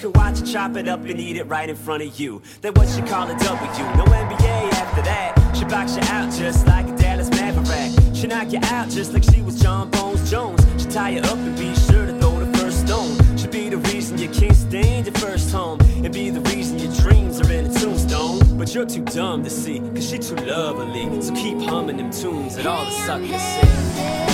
[0.05, 2.43] Can watch it, chop it up, and eat it right in front of you.
[2.61, 3.85] Then what you call a W?
[3.97, 5.57] No NBA after that.
[5.57, 8.15] She box you out just like a Dallas Maverick.
[8.15, 10.61] She knock you out just like she was John Bones Jones.
[10.77, 13.17] She tie you up and be sure to throw the first stone.
[13.39, 16.93] She be the reason you can't stand your first home, and be the reason your
[16.97, 18.59] dreams are in a tombstone.
[18.59, 21.23] But you're too dumb to see, cause she too lovely.
[21.23, 24.34] So keep humming them tunes that all the suckers sing.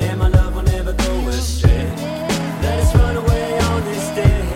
[0.00, 1.84] And my love will never go astray.
[2.62, 4.46] Let us run away on this day.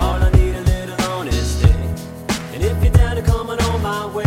[0.00, 1.72] All I need a little honesty.
[2.54, 4.24] And if you're down to coming on my way,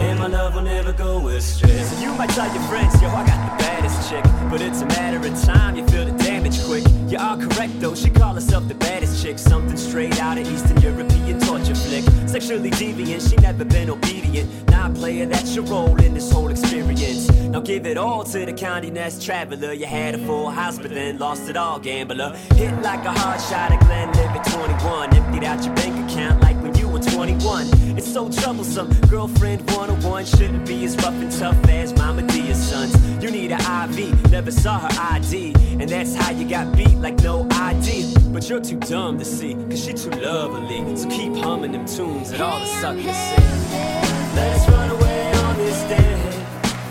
[0.00, 1.82] and my love will never go astray.
[1.84, 4.24] So you might tell your friends, yo, I got the baddest chick.
[4.50, 6.17] But it's a matter of time, you feel the
[6.48, 6.84] damage quick.
[7.10, 9.38] You are correct though, she call herself the baddest chick.
[9.38, 12.04] Something straight out of Eastern European torture flick.
[12.28, 14.48] Sexually deviant, she never been obedient.
[14.70, 17.30] Now player, that's your role in this whole experience.
[17.30, 19.72] Now give it all to the county nest traveler.
[19.72, 22.36] You had a full house, but then lost it all, gambler.
[22.54, 25.14] Hit like a hard shot at Glen Live 21.
[25.14, 26.57] Emptied out your bank account like
[26.98, 27.96] when 21.
[27.96, 28.88] It's so troublesome.
[29.08, 32.94] Girlfriend 101 shouldn't be as rough and tough as Mama Dia's sons.
[33.22, 35.54] You need an IV, never saw her ID.
[35.80, 38.14] And that's how you got beat like no ID.
[38.32, 40.96] But you're too dumb to see, cause she too lovely.
[40.96, 44.34] So keep humming them tunes that all the suckers sing.
[44.34, 46.44] Let's run away on this day.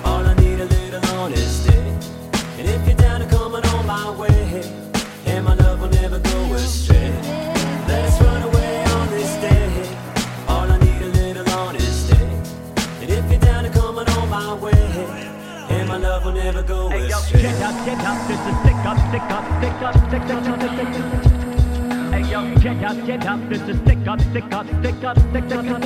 [0.03, 1.77] All I need a little honesty.
[2.59, 4.63] And if you're down to coming on my way,
[5.25, 7.06] and my love will never go astray.
[17.27, 17.41] Astray.
[17.41, 20.79] check out, check out, this is stick up, stick up, stick up, stick up, stick
[20.79, 21.33] up.
[22.13, 25.51] Hey yo, check out, check out, this is stick up, stick up, stick up, stick
[25.51, 25.83] up, stick up.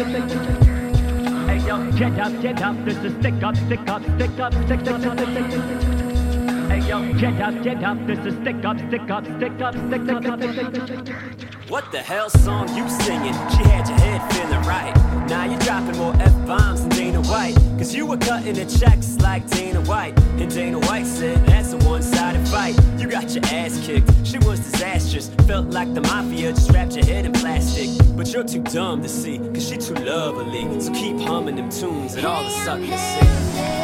[1.47, 4.87] Hey yo, check out, check out, this is stick up, stick up, stick up, stick
[4.87, 5.19] up, stick up.
[6.69, 10.09] Hey yo, check out, check out, this is stick up, stick up, stick up, stick
[10.09, 11.50] up, stick up.
[11.71, 13.31] What the hell song you singing?
[13.31, 14.93] She had your head feeling right.
[15.29, 17.55] Now you're dropping more F bombs than Dana White.
[17.77, 20.19] Cause you were cutting the checks like Dana White.
[20.19, 22.77] And Dana White said that's a one sided fight.
[22.97, 24.11] You got your ass kicked.
[24.27, 25.29] She was disastrous.
[25.47, 27.87] Felt like the mafia just wrapped your head in plastic.
[28.17, 29.37] But you're too dumb to see.
[29.37, 30.81] Cause she too lovely.
[30.81, 33.80] So keep humming them tunes that all the suckers sing.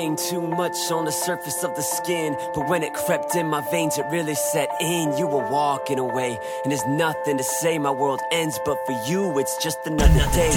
[0.00, 3.60] Pain too much on the surface of the skin, but when it crept in my
[3.70, 5.14] veins, it really set in.
[5.18, 7.78] You were walking away, and there's nothing to say.
[7.78, 10.48] My world ends, but for you, it's just another day.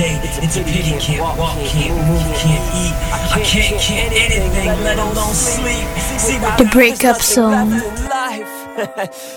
[0.42, 2.96] It's a pity you can't walk, can't move, can't eat.
[3.12, 5.88] I can't, can't anything, let alone sleep.
[6.24, 7.72] See, The breakup song.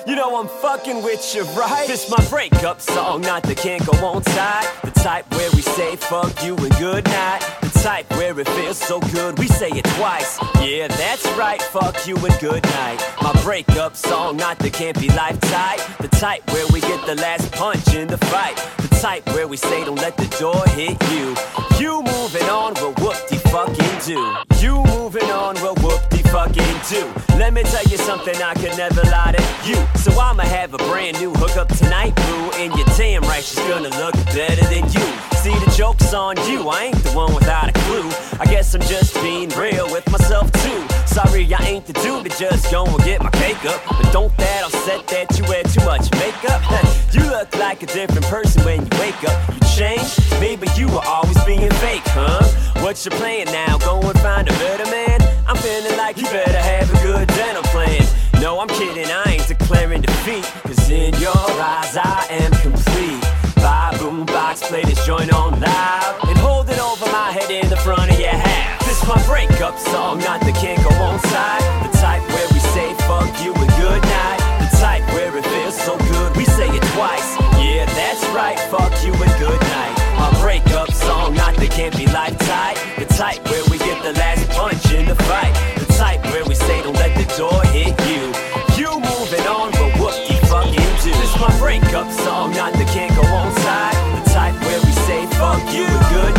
[0.06, 1.88] you know I'm fucking with you, right?
[1.88, 4.68] This my breakup song, not the can't go on side.
[4.84, 7.65] The type where we say fuck you and good night.
[7.82, 10.38] Type where it feels so good we say it twice.
[10.60, 13.00] Yeah, that's right, fuck you and good night.
[13.22, 15.78] My breakup song, not the can't be life tight.
[16.00, 18.56] The type where we get the last punch in the fight.
[18.78, 21.36] The type where we say don't let the door hit you.
[21.78, 24.20] You moving on, well whoop de fucking do.
[24.58, 27.02] You moving on, well whoop fucking do.
[27.38, 29.76] Let me tell you something I could never lie to you.
[29.96, 32.50] So I'ma have a brand new hookup tonight, boo.
[32.54, 35.06] And you're damn right she's gonna look better than you.
[35.42, 38.10] See the joke's on you, I ain't the one without a clue.
[38.40, 41.05] I guess I'm just being real with myself too.
[41.16, 43.80] Sorry, I ain't the dude to just go and get my cake up.
[43.88, 46.60] But don't that upset that you wear too much makeup?
[47.16, 49.32] you look like a different person when you wake up.
[49.48, 50.20] You changed?
[50.44, 52.44] Maybe you were always being fake, huh?
[52.84, 53.78] What you playing now?
[53.78, 55.18] Go and find a better man?
[55.48, 58.04] I'm feeling like you better have a good dental plan.
[58.42, 60.44] No, I'm kidding, I ain't declaring defeat.
[60.68, 63.24] Cause in your eyes, I am complete.
[63.64, 66.28] Buy boombox, play this joint on loud.
[66.28, 68.75] And hold it over my head in the front of your house.
[68.96, 71.60] This my breakup song, not the can't go on side.
[71.84, 74.40] The type where we say fuck you and good night.
[74.64, 77.36] The type where it feels so good, we say it twice.
[77.60, 79.92] Yeah, that's right, fuck you and good night.
[80.16, 82.78] My breakup song, not the can't be life tight.
[82.96, 85.52] The type where we get the last punch in the fight.
[85.76, 88.32] The type where we say don't let the door hit you.
[88.80, 91.12] You moving on, but what you fucking do?
[91.20, 93.96] This my breakup song, not the can't go on side.
[94.16, 96.35] The type where we say fuck you and good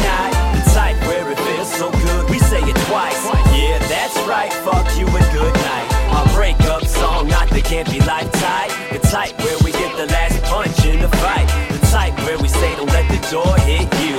[7.83, 8.71] can't be life tied.
[8.91, 11.45] The type where we get the last punch in the fight.
[11.69, 14.17] The type where we say don't let the door hit you.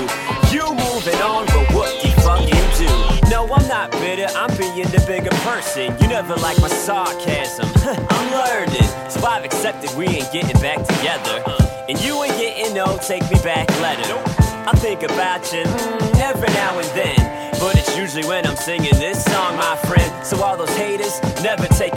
[0.54, 3.28] You moving on, but what the fuck you do?
[3.28, 5.96] No, I'm not bitter, I'm being the bigger person.
[6.00, 7.66] You never like my sarcasm.
[8.10, 8.88] I'm learning.
[9.10, 11.42] So I've accepted we ain't getting back together.
[11.88, 14.22] And you ain't getting no take me back letter.
[14.68, 17.38] I think about you mm, every now and then.
[17.58, 20.24] But it's usually when I'm singing this song, my friend.
[20.24, 21.87] So all those haters never take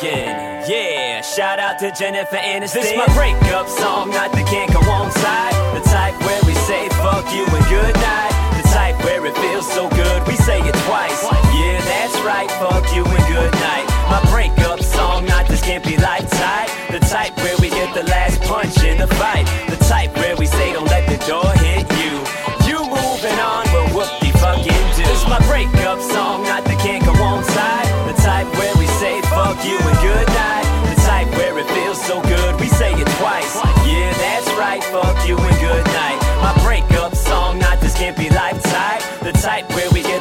[0.00, 0.64] again.
[0.68, 2.82] Yeah, shout out to Jennifer Aniston.
[2.82, 5.54] This my breakup song, not the can't go on side.
[5.76, 8.32] The type where we say fuck you and good night.
[8.56, 11.22] The type where it feels so good, we say it twice.
[11.54, 13.86] Yeah, that's right, fuck you and good night.
[14.08, 16.68] My breakup song, not this can't be life tight.
[16.90, 19.46] The type where we get the last punch in the fight.
[19.68, 21.59] The type where we say don't let the door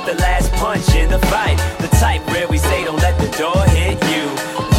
[0.10, 1.58] the last punch in the fight.
[1.80, 4.26] The type where we say don't let the door hit you.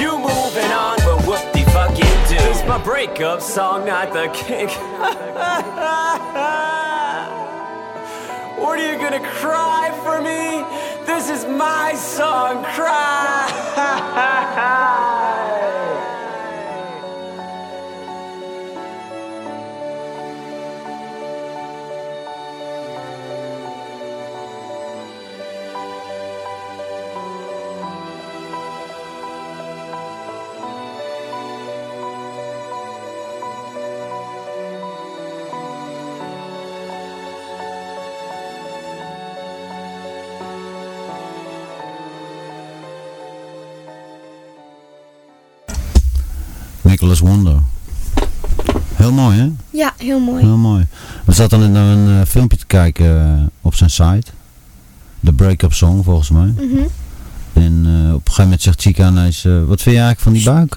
[0.02, 2.36] You moving on, but whoop de fucking do.
[2.36, 4.70] This my breakup song, not the kick.
[8.60, 10.62] What are you gonna cry for me?
[11.06, 13.46] This is my song, cry.
[47.10, 47.60] Nicholas Wonder.
[48.94, 49.48] Heel mooi, hè?
[49.70, 50.42] Ja, heel mooi.
[50.44, 50.86] Heel mooi.
[51.24, 54.30] We zaten net naar een eh, filmpje te kijken eh, op zijn site.
[55.20, 56.46] De break-up song, volgens mij.
[56.56, 56.64] Mhm.
[57.52, 60.32] En eh, op een gegeven moment zegt Chica ineens, eh, wat vind je eigenlijk van
[60.32, 60.76] die buik?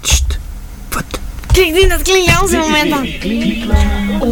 [0.00, 0.38] Sst.
[1.46, 3.06] Kijk, die- dat klinkt als een moment dan.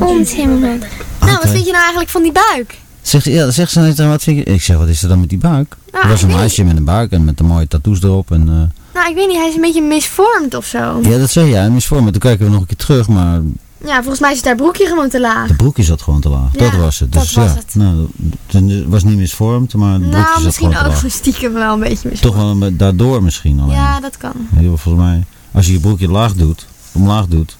[0.08, 0.84] Onzinmoment.
[1.20, 2.78] Nou, wat vind je nou eigenlijk van die buik?
[3.02, 4.44] Zegt, ze- ja, zegt ze ineens, wat vind je?
[4.44, 5.76] Ik zeg, wat is er dan met die buik?
[5.92, 8.30] Er was een meisje met een buik en met de mooie tattoos erop.
[8.30, 10.98] En, eh, Nou, ik weet niet, hij is een beetje misvormd of zo.
[11.03, 12.12] ja, dat zei jij, misvormd.
[12.12, 13.40] Toen kijken we nog een keer terug, maar
[13.85, 15.48] Ja, volgens mij is haar broekje gewoon te laag.
[15.48, 16.48] de broekje zat gewoon te laag.
[16.53, 17.12] Ja, dat was het.
[17.12, 17.74] dat Dus was ja, het.
[17.74, 18.07] Nou,
[18.46, 21.12] het was niet misvormd, maar het broekje Nou, zat misschien gewoon te ook laag.
[21.12, 22.37] stiekem wel een beetje misvormd.
[22.37, 23.76] Toch wel daardoor misschien alleen.
[23.76, 24.33] Ja, dat kan.
[24.55, 27.57] Heel, volgens mij, als je je broekje laag doet, omlaag doet,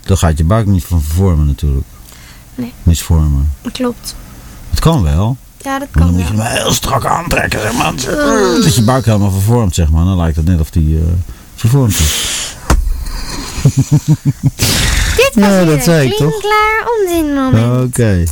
[0.00, 1.86] dan gaat je buik niet van vervormen natuurlijk.
[2.54, 2.72] Nee.
[2.82, 3.50] Misvormen.
[3.62, 4.14] Dat klopt.
[4.70, 7.72] Het kan wel, Ja, dat maar dan kan moet je hem heel strak aantrekken, zeg
[7.72, 7.92] maar.
[8.62, 10.04] Dat je buik helemaal vervormt, zeg maar.
[10.04, 11.02] Dan lijkt het net of die eh,
[11.54, 12.30] vervormd is.
[15.16, 16.28] Dit was Ja, weer dat zei ik toch?
[16.28, 17.84] klinkklaar onzinmoment.
[17.96, 18.24] Oké.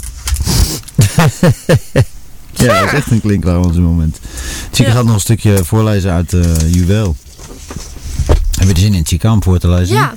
[2.64, 4.20] ja, dat is echt een klinklaar op dit moment.
[4.72, 4.94] Chica Ja.
[4.94, 7.16] gaat nog een stukje voorlezen uit eh Juweel.
[8.58, 9.96] Heb je er zin in, Chica, om voor te lezen?
[9.96, 10.14] Ja.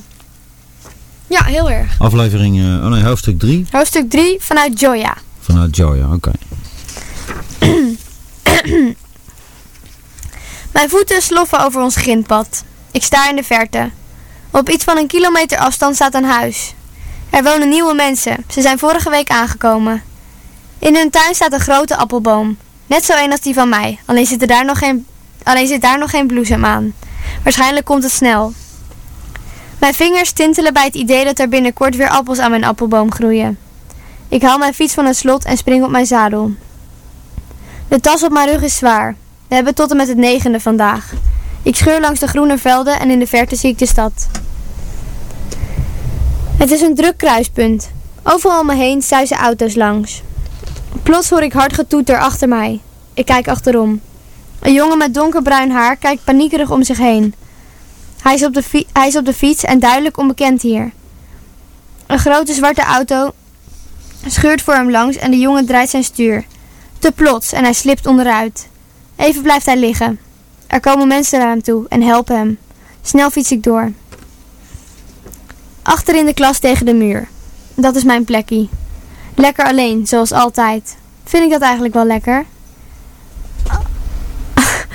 [1.27, 1.95] Ja, heel erg.
[1.99, 5.17] Aflevering, eh, oh nee, hoofdstuk 3 Hoofdstuk 3 vanuit Joya.
[5.39, 6.31] vanuit Joya, oké.
[10.73, 12.63] Mijn voeten sloffen over ons grindpad.
[12.91, 13.89] Ik sta in de verte.
[14.51, 16.73] Op iets van een kilometer afstand staat een huis.
[17.29, 18.45] Er wonen nieuwe mensen.
[18.49, 20.03] Ze zijn vorige week aangekomen.
[20.79, 22.57] In hun tuin staat een grote appelboom.
[22.87, 23.99] Net zo een als die van mij.
[24.05, 25.07] Alleen zit, er daar nog geen,
[25.43, 26.93] alleen zit daar nog geen bloesem aan.
[27.43, 28.53] Waarschijnlijk komt het snel.
[29.79, 33.57] Mijn vingers tintelen bij het idee dat er binnenkort weer appels aan mijn appelboom groeien.
[34.29, 36.51] Ik haal mijn fiets van het slot en spring op mijn zadel.
[37.87, 39.15] De tas op mijn rug is zwaar.
[39.47, 41.13] We hebben tot en met het negende vandaag.
[41.63, 44.27] Ik scheur langs de groene velden en in de verte zie ik de stad.
[46.57, 47.91] Het is een druk kruispunt.
[48.23, 50.21] Overal om me heen zuizen auto's langs.
[51.03, 52.81] Plots hoor ik hard getoeter achter mij.
[53.13, 54.01] Ik kijk achterom.
[54.59, 57.33] Een jongen met donkerbruin haar kijkt paniekerig om zich heen.
[58.21, 60.91] Hij is, op de hij is op de fiets en duidelijk onbekend hier.
[62.07, 63.31] Een grote zwarte auto
[64.25, 66.45] scheurt voor hem langs en de jongen draait zijn stuur.
[66.99, 68.67] Te plots en hij slipt onderuit.
[69.15, 70.19] Even blijft hij liggen.
[70.67, 72.57] Er komen mensen naar hem toe en helpen hem.
[73.01, 73.91] Snel fiets ik door.
[75.81, 77.27] Achter in de klas tegen de muur.
[77.75, 78.67] Dat is mijn plekje.
[79.35, 80.95] Lekker alleen, zoals altijd.
[81.23, 82.45] Vind ik dat eigenlijk wel lekker?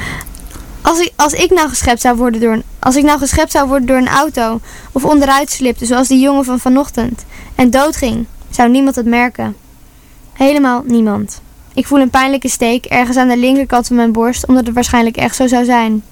[0.83, 3.69] Als ik, als ik nou geschept zou worden door een, als ik nou geschept zou
[3.69, 4.61] worden door een auto
[4.93, 9.57] of onderuit slipte zoals die jongen van vanochtend en doodging, zou niemand het merken.
[10.33, 11.41] Helemaal niemand.
[11.79, 15.17] Ik voel een pijnlijke steek ergens aan de linkerkant van mijn borst, omdat het waarschijnlijk
[15.17, 16.03] echt zo zou zijn.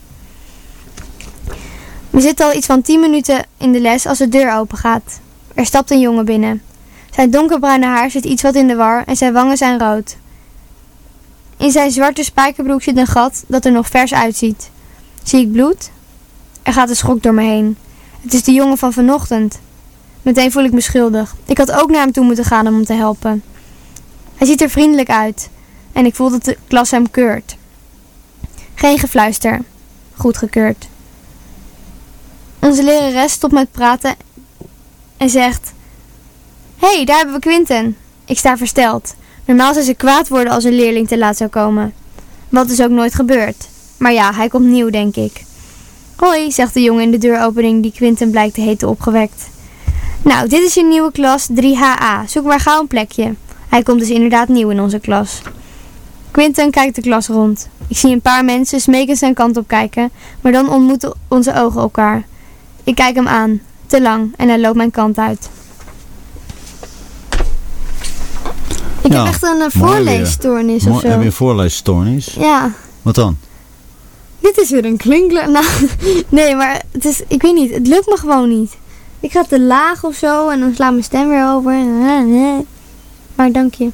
[2.10, 5.20] We zitten al iets van 10 minuten in de les als de deur open gaat.
[5.54, 6.62] Er stapt een jongen binnen.
[7.10, 10.16] Zijn donkerbruine haar zit iets wat in de war en zijn wangen zijn rood.
[11.56, 14.70] In zijn zwarte spijkerbroek zit een gat dat er nog vers uitziet.
[15.22, 15.90] Zie ik bloed?
[16.62, 17.76] Er gaat een schok door me heen.
[18.20, 19.60] Het is de jongen van vanochtend.
[20.22, 21.34] Meteen voel ik me schuldig.
[21.44, 23.42] Ik had ook naar hem toe moeten gaan om hem te helpen.
[24.36, 25.48] Hij ziet er vriendelijk uit.
[25.96, 27.56] En ik voel dat de klas hem keurt.
[28.74, 29.60] Geen gefluister.
[30.16, 30.88] Goedgekeurd.
[32.58, 34.14] Onze lerares stopt met praten
[35.16, 35.72] en zegt...
[36.76, 37.96] Hé, hey, daar hebben we Quinten.
[38.24, 39.14] Ik sta versteld.
[39.44, 41.94] Normaal zou ze kwaad worden als een leerling te laat zou komen.
[42.48, 43.68] Wat is ook nooit gebeurd.
[43.96, 45.44] Maar ja, hij komt nieuw, denk ik.
[46.16, 49.48] Hoi, zegt de jongen in de deuropening die Quinten blijkt te heten opgewekt.
[50.22, 52.28] Nou, dit is je nieuwe klas 3HA.
[52.28, 53.34] Zoek maar gauw een plekje.
[53.68, 55.42] Hij komt dus inderdaad nieuw in onze klas.
[56.36, 57.68] Quinten kijkt de klas rond.
[57.88, 60.10] Ik zie een paar mensen smekend zijn kant op kijken,
[60.40, 62.26] maar dan ontmoeten onze ogen elkaar.
[62.84, 65.48] Ik kijk hem aan, te lang, en hij loopt mijn kant uit.
[69.02, 69.70] Ik Ja, heb echt een eh, weer.
[69.70, 71.08] voorleesstoornis of zo.
[71.08, 72.26] Heb je een voorleesstoornis?
[72.38, 72.72] Ja,
[73.02, 73.36] Wat dan?
[74.40, 75.50] dit is weer een klinkler.
[75.56, 75.64] Nou,
[76.28, 78.76] nee, maar het is, ik weet niet, het lukt me gewoon niet.
[79.20, 81.74] Ik ga te laag of zo en dan slaat mijn stem weer over.
[83.34, 83.90] Maar dank je.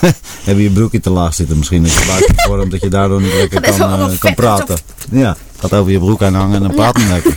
[0.48, 1.82] Heb je je broekje te laag zitten misschien?
[1.82, 4.78] Dat je buik voor omdat je daardoor niet lekker Dat is kan, eh, kan praten.
[5.10, 7.36] Ja, gaat over je broek aan hangen en dan praat niet lekker.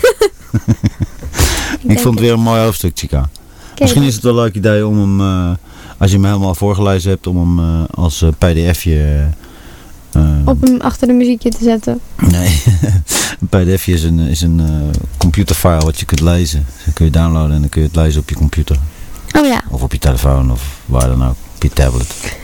[1.87, 3.29] Ik vond het weer een mooi hoofdstuk, Chica.
[3.79, 5.51] Misschien is het wel een leuk idee om hem, eh,
[5.97, 9.27] als je hem helemaal voorgelezen hebt, om hem eh, als pdfje...
[10.45, 11.99] Op hem achter de muziekje te zetten.
[12.31, 12.61] Nee,
[13.39, 14.61] een pdfje is een, is een
[15.17, 16.65] computerfile wat je kunt lezen.
[16.85, 18.77] Dat kun je downloaden en dan kun je het lezen op je computer.
[19.35, 21.35] Oh ja, Of op je telefoon of waar dan ook.
[21.63, 22.37] Op je tablet.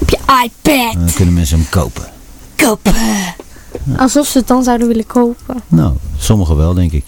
[0.00, 0.94] op je iPad.
[0.94, 2.02] En dan kunnen mensen hem kopen.
[2.56, 2.92] Kopen.
[3.96, 5.62] Alsof ze het dan zouden willen kopen.
[5.68, 7.04] Nou, sommigen wel, denk ik.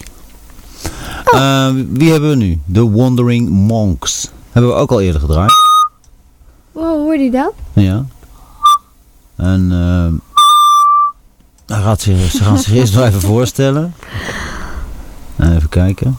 [1.25, 2.59] Eh, wie hebben we nu?
[2.73, 4.31] The Wandering Monks.
[4.51, 5.51] Hebben we ook al eerder gedraaid.
[6.71, 7.53] Wow, hoorde je dat?
[7.73, 8.05] Ja.
[9.35, 9.71] En
[11.65, 13.93] hij gaat zich, ze gaan zich eerst nog even voorstellen.
[15.55, 16.17] Even kijken.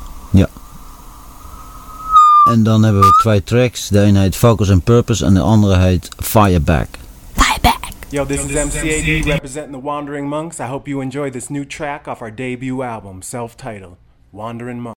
[2.48, 2.54] Ja.
[2.54, 3.88] En dan hebben we twee tracks.
[3.88, 6.88] De ene heet Focus and Purpose en de andere heet Fireback.
[7.32, 7.78] Fireback.
[8.08, 10.58] Yo, this is MCAD representing the Wandering Monks.
[10.58, 13.96] I hope you enjoy this new track off our debut album, self titled
[14.30, 14.96] Wandering Monks.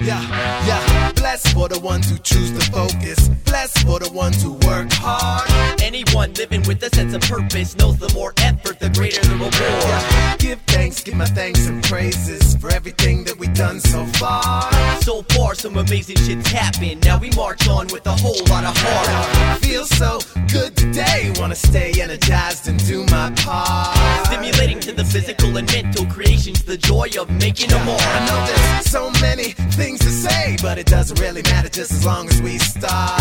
[0.00, 1.17] Yeah, yeah.
[1.28, 3.28] Blessed for the ones who choose to focus.
[3.44, 5.46] Blessed for the ones who work hard.
[5.82, 10.38] Anyone living with a sense of purpose knows the more effort, the greater the reward.
[10.38, 14.72] Give thanks, give my thanks and praises for everything that we've done so far.
[15.02, 17.04] So far, some amazing shit's happened.
[17.04, 19.60] Now we march on with a whole lot of heart.
[19.60, 20.20] Feel so
[20.50, 21.30] good today.
[21.38, 24.26] Wanna stay energized and do my part.
[24.28, 28.00] Stimulating to the physical and mental creations, the joy of making a mark.
[28.00, 32.04] I know there's so many things to say, but it doesn't really matter just as
[32.04, 33.18] long as we start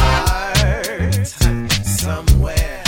[1.85, 2.86] somewhere.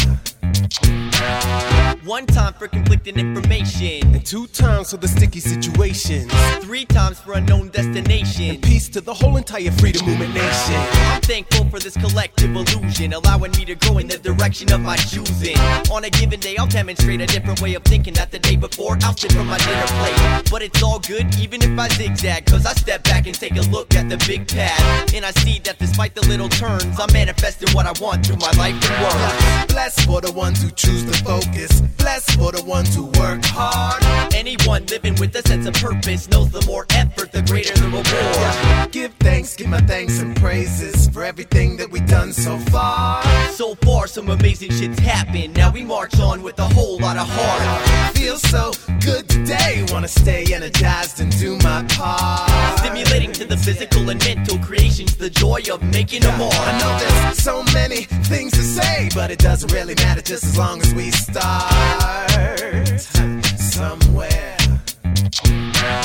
[2.05, 6.32] One time for conflicting information, And two times for the sticky situations.
[6.61, 8.49] three times for unknown destination.
[8.51, 10.76] And peace to the whole entire freedom movement nation.
[10.76, 14.95] I'm thankful for this collective illusion, allowing me to grow in the direction of my
[14.95, 15.57] choosing.
[15.91, 18.97] On a given day, I'll demonstrate a different way of thinking that the day before
[19.03, 20.49] I'll sit from my dinner plate.
[20.49, 23.61] But it's all good, even if I zigzag, cause I step back and take a
[23.70, 25.13] look at the big path.
[25.13, 28.51] And I see that despite the little turns, I'm manifesting what I want through my
[28.51, 29.67] life and work.
[29.70, 31.82] Blessed for the ones who choose to focus.
[31.97, 34.03] Blessed for the ones who work hard.
[34.34, 38.91] Anyone living with a sense of purpose knows the more effort, the greater the reward.
[38.91, 43.24] Give thanks, give my thanks and praises for everything that we've done so far.
[43.51, 45.55] So far, some amazing shit's happened.
[45.55, 48.16] Now we march on with a whole lot of heart.
[48.16, 49.86] Feel so good today.
[49.91, 52.80] Wanna stay energized and do my part.
[52.80, 56.53] Stimulating to the physical and mental creations, the joy of making a mark.
[56.55, 58.03] I know there's so many
[58.34, 61.70] things to say, but it doesn't really matter just as long as we start
[63.60, 64.58] somewhere.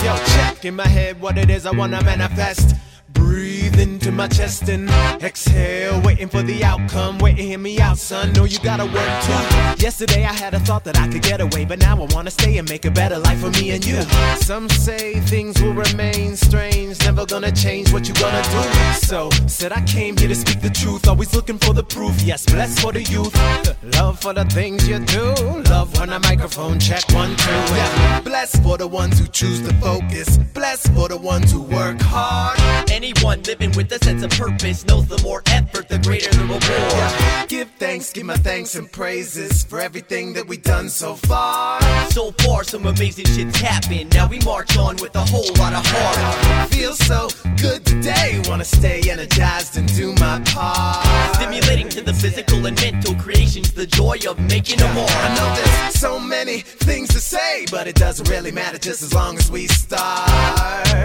[0.04, 2.76] Yo, check in my head what it is I wanna manifest.
[3.14, 4.90] Breathe into my chest and
[5.22, 7.18] exhale, waiting for the outcome.
[7.18, 8.32] Wait hear me out, son.
[8.32, 9.82] Know you gotta work too.
[9.82, 12.58] Yesterday I had a thought that I could get away, but now I wanna stay
[12.58, 14.02] and make a better life for me and you.
[14.40, 18.62] Some say things will remain strange, never gonna change what you gonna do.
[19.06, 22.20] So, said I came here to speak the truth, always looking for the proof.
[22.22, 23.34] Yes, blessed for the youth.
[23.98, 25.34] Love for the things you do.
[25.70, 27.50] Love when a microphone check one, two.
[27.50, 28.20] Yeah.
[28.20, 30.38] Blessed for the ones who choose to focus.
[30.54, 32.58] Blessed for the ones who work hard.
[33.04, 37.48] Anyone living with a sense of purpose knows the more effort, the greater the reward.
[37.50, 41.82] Give thanks, give my thanks and praises for everything that we've done so far.
[42.12, 44.14] So far, some amazing shit's happened.
[44.14, 46.70] Now we march on with a whole lot of heart.
[46.70, 47.28] Feel so
[47.60, 51.34] good today, wanna stay energized and do my part.
[51.34, 55.10] Stimulating to the physical and mental creations, the joy of making them more.
[55.10, 59.12] I know there's so many things to say, but it doesn't really matter just as
[59.12, 61.04] long as we start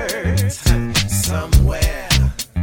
[1.29, 1.88] somewhere.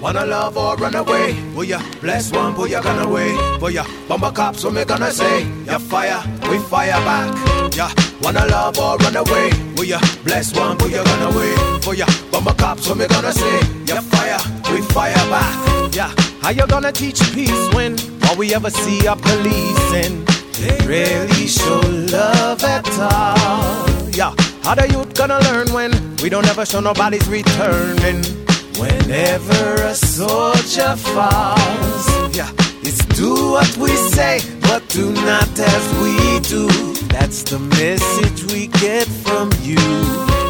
[0.00, 1.36] wanna love or run away?
[1.54, 3.32] Will ya bless one, will ya gonna away?
[3.60, 5.46] Will ya bomber cops, what me gonna say?
[5.64, 7.74] Ya fire, we fire back.
[7.74, 7.90] Yeah,
[8.22, 9.50] wanna love or run away?
[9.76, 11.54] Will ya bless one, will ya gonna away?
[11.86, 13.60] Will ya bomber cops, what me gonna say?
[13.86, 14.38] Ya fire,
[14.72, 15.94] we fire back.
[15.94, 17.96] Yeah, how you gonna teach peace when
[18.28, 20.24] all we ever see are policing?
[20.60, 21.80] They really show
[22.10, 24.10] love at all.
[24.10, 25.92] Yeah, how the youth gonna learn when
[26.22, 28.37] we don't ever show nobody's returning?
[28.78, 32.48] Whenever a soldier falls, yeah,
[32.82, 36.68] it's do what we say, but do not as we do.
[37.08, 39.82] That's the message we get from you.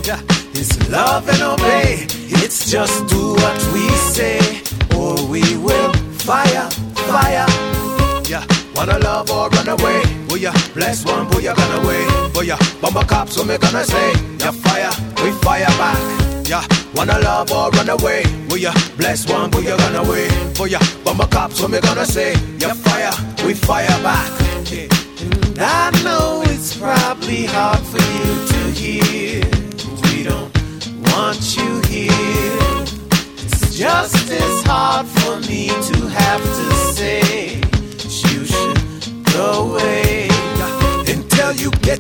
[0.05, 0.21] Yeah,
[0.53, 2.07] it's love and obey.
[2.45, 4.61] It's just do what we say,
[4.95, 6.69] or we will fire,
[7.09, 7.78] fire.
[8.79, 10.03] Wanna love or run away?
[10.39, 11.27] Ya bless one?
[11.43, 12.07] Ya gonna away?
[12.33, 13.37] Will ya bomber cops?
[13.37, 14.13] What me gonna say?
[14.39, 14.93] Yeah, fire,
[15.25, 15.99] we fire back.
[16.47, 16.63] Yeah,
[16.95, 18.23] wanna love or run away?
[18.55, 19.51] Ya bless one?
[19.65, 20.29] Ya gonna away?
[20.61, 21.61] Will ya bomber cops?
[21.61, 22.35] What me gonna say?
[22.61, 23.11] Yeah, fire,
[23.45, 24.31] we fire back.
[24.71, 28.58] And I know it's probably hard for you to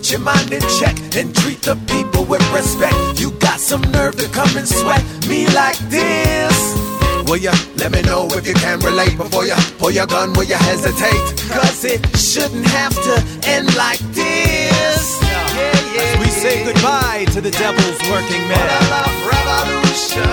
[0.09, 3.20] get your mind in check and treat the people with respect.
[3.20, 6.56] You got some nerve to come and sweat me like this.
[7.26, 10.32] Will ya let me know if you can relate before you pull your gun?
[10.32, 11.24] Will you hesitate?
[11.50, 13.14] Cause it shouldn't have to
[13.48, 15.20] end like this.
[15.20, 15.56] Yeah,
[15.94, 16.00] yeah.
[16.00, 18.68] As we say goodbye to the devil's working man.
[19.28, 20.24] Revolution.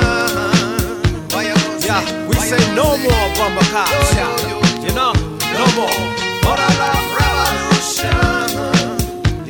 [1.83, 4.15] Yeah, we say no more bumper cops.
[4.15, 5.11] Yeah, you know,
[5.59, 5.99] no more.
[6.45, 8.44] Love revolution.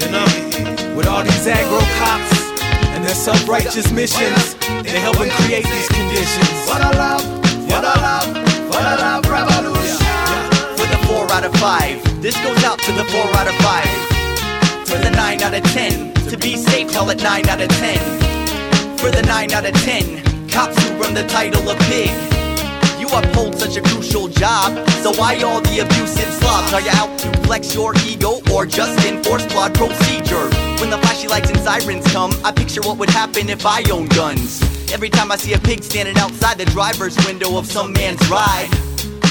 [0.05, 2.61] You know, with all these aggro cops
[2.93, 4.53] and their self-righteous missions,
[4.83, 6.47] they're helping create these conditions.
[6.69, 7.23] For the love,
[7.65, 8.29] for the love,
[8.69, 10.05] for the love revolution.
[10.77, 14.87] For the 4 out of 5, this goes out to the 4 out of 5.
[14.87, 18.99] For the 9 out of 10, to be safe, call it 9 out of 10.
[18.99, 22.34] For the 9 out of 10, cops who run the title of pig.
[23.15, 26.73] Uphold such a crucial job, so why all the abusive slobs?
[26.73, 30.49] Are you out to flex your ego or just enforce flawed procedure?
[30.81, 34.09] When the flashy lights and sirens come, I picture what would happen if I owned
[34.09, 34.61] guns.
[34.91, 38.67] Every time I see a pig standing outside the driver's window of some man's ride,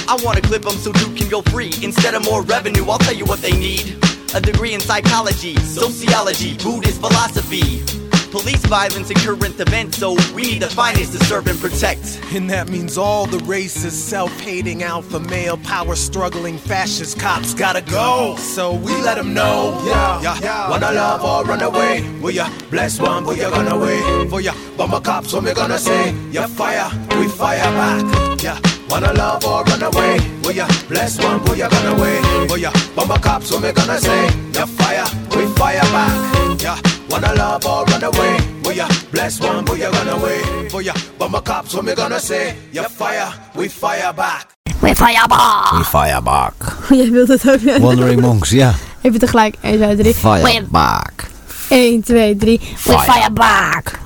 [0.09, 1.73] I wanna clip them so Duke can go free.
[1.83, 3.99] Instead of more revenue, I'll tell you what they need.
[4.35, 8.04] A degree in psychology, sociology, Buddhist philosophy.
[8.35, 12.21] Police violence and current events, so we need the finest to serve and protect.
[12.35, 18.35] And that means all the racist, self-hating, alpha male, power struggling, fascist cops gotta go.
[18.39, 19.81] So we let them know.
[19.87, 20.69] Yeah, yeah.
[20.69, 22.03] Wanna love or run away?
[22.21, 23.25] Will ya bless one?
[23.25, 24.29] Will ya gonna away?
[24.29, 26.13] For ya bomber cops, what we gonna say?
[26.33, 28.43] Yeah, fire, we fire back.
[28.43, 28.59] Yeah.
[28.89, 30.19] Wanna love or run away?
[30.43, 31.41] Will ya bless one?
[31.45, 32.49] Will ya gonna away?
[32.49, 33.53] For ya bomber cops?
[33.53, 34.25] What we gonna say?
[34.53, 35.07] Yeah, fire,
[35.37, 36.61] we fire back.
[36.61, 36.94] Yeah.
[37.11, 38.37] Wanna love or run away?
[38.65, 39.65] Will ya bless one?
[39.67, 40.41] Will ya run away?
[40.73, 41.75] Will ya bomber cops?
[41.75, 42.55] What me gonna say?
[42.73, 44.49] Yeah, fire, we fire back.
[44.83, 45.73] We fire back.
[45.79, 46.55] We fireback.
[46.99, 47.79] Jij wilt het ook net.
[47.81, 48.75] Wandering Monks, ja.
[49.03, 49.57] Even tegelijk.
[49.61, 50.15] 1, 2, 3.
[50.15, 51.31] Fireback.
[51.69, 52.59] 1, 2, 3.
[52.61, 52.99] We Fire.
[53.13, 53.99] fire back.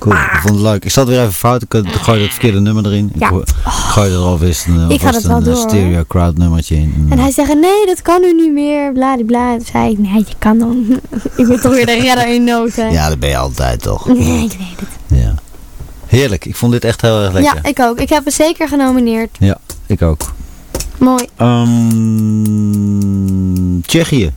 [0.00, 0.84] Cool, ik vond het leuk.
[0.84, 1.62] Ik zat weer even fout.
[1.62, 3.10] Ik ik gooide het verkeerde nummer erin.
[3.14, 3.30] Ik Ja.
[3.64, 5.68] gooide er alvast een, Ik het wel een door, eh, hoor.
[5.70, 7.06] stereo crowd nummertje in.
[7.10, 8.92] En hij zegt, nee, dat kan nu niet meer.
[8.92, 9.56] Bladibla.
[9.56, 11.00] Toen zei ik, nee, je kan dan.
[11.36, 12.88] ik ben toch weer de redder in nood, hè.
[12.88, 14.06] Ja, dat ben je altijd toch.
[14.18, 14.88] Nee, ik weet het.
[15.18, 15.34] Ja.
[16.06, 16.44] Heerlijk.
[16.44, 17.60] Ik vond dit echt heel erg lekker.
[17.62, 17.98] Ja, ik ook.
[18.00, 19.36] Ik heb hem zeker genomineerd.
[19.38, 20.32] Ja, ik ook.
[20.98, 21.26] Mooi.
[21.36, 21.78] Ehm,
[23.80, 24.32] Tsjechië.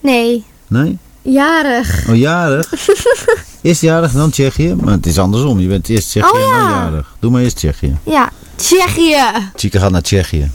[0.00, 0.98] Nee, Nee?
[1.22, 2.08] Jarig.
[2.08, 2.72] Oh, jarig.
[3.62, 4.74] Eerst jarig, dan Tsjechië.
[4.74, 5.60] Maar het is andersom.
[5.60, 6.68] Je bent eerst Tsjechië Oh, en dan ja.
[6.68, 7.14] jarig.
[7.18, 7.96] Doe maar eerst Tsjechië.
[8.02, 9.50] Ja, Tsjechië.
[9.56, 10.50] Chica gaat naar Tsjechië.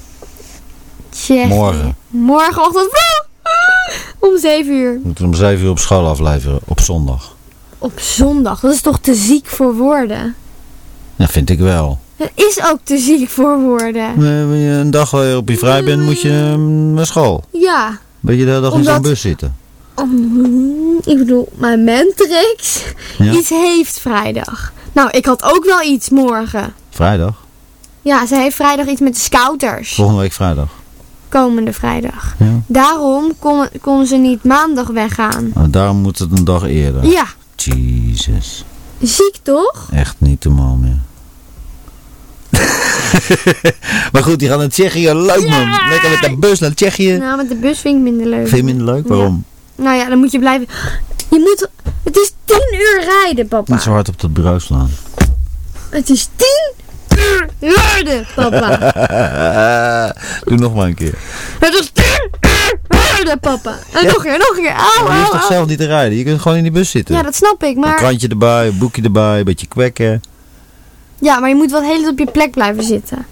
[1.09, 1.47] Tsjechië.
[1.47, 1.95] Morgen.
[2.07, 2.89] Morgenochtend.
[4.19, 4.99] Om 7 uur.
[5.03, 6.59] Moeten we om 7 uur op school afleveren.
[6.65, 7.35] Op zondag.
[7.77, 8.59] Op zondag.
[8.59, 10.35] Dat is toch te ziek voor woorden?
[11.15, 11.99] Ja, vind ik wel.
[12.15, 14.21] Het is ook te ziek voor woorden.
[14.21, 17.43] Een dag op je vrij bent, moet je ehm, naar school.
[17.51, 17.99] Ja.
[18.19, 19.55] Ben je de hele dag in zo'n bus zitten?
[20.03, 22.83] Mm, ik bedoel, mijn mentrix
[23.17, 23.31] Ja.
[23.31, 24.73] iets heeft vrijdag.
[24.91, 26.73] Nou, ik had ook wel iets morgen.
[26.89, 27.43] Vrijdag?
[28.01, 29.93] Ja, ze heeft vrijdag iets met de scouters.
[29.95, 30.69] Volgende week vrijdag.
[31.29, 32.35] Komende vrijdag.
[32.39, 32.61] Ja.
[32.67, 35.51] Daarom kon, kon ze niet maandag weggaan.
[35.53, 37.05] Nou, daarom moet het een dag eerder.
[37.05, 37.25] Ja,
[37.55, 38.65] Jezus.
[39.01, 39.87] ziek toch?
[39.91, 40.99] Echt niet normaal meer.
[44.11, 45.13] maar goed, die gaan naar Tsjechië.
[45.13, 45.69] Leuk man.
[45.89, 47.17] Lekker met de bus naar Tsjechië.
[47.17, 48.47] Nou, met de bus vind ik minder leuk.
[48.47, 49.07] Vind je minder leuk?
[49.07, 49.43] Waarom?
[49.75, 50.67] Nou ja, dan moet je blijven.
[51.29, 51.69] Je moet.
[52.03, 53.73] Het is 10 uur rijden, papa.
[53.73, 54.89] Niet zo hard op dat bureau slaan.
[55.89, 56.47] Het is 10
[57.19, 58.77] uur rijden, papa.
[60.45, 61.13] Doe nog maar een keer.
[61.59, 63.75] Het is 10 uur rijden, papa.
[63.93, 64.73] En nog een keer, nog een keer.
[65.05, 66.17] Maar je hoeft toch zelf niet te rijden?
[66.17, 67.15] Je kunt gewoon in die bus zitten.
[67.15, 67.95] Ja, dat snap ik, Een maar.
[67.95, 70.21] krantje erbij, een boekje erbij, een beetje kwekken.
[71.19, 73.25] Ja, maar je moet wel de hele tijd op je plek blijven zitten.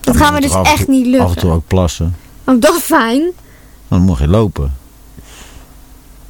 [0.00, 1.36] Dat gaan we dus moet echt toe- niet Af en lukken.
[1.36, 2.16] toe ook plassen.
[2.44, 3.22] Oh, dat is fijn.
[3.88, 4.72] Dan mag je lopen.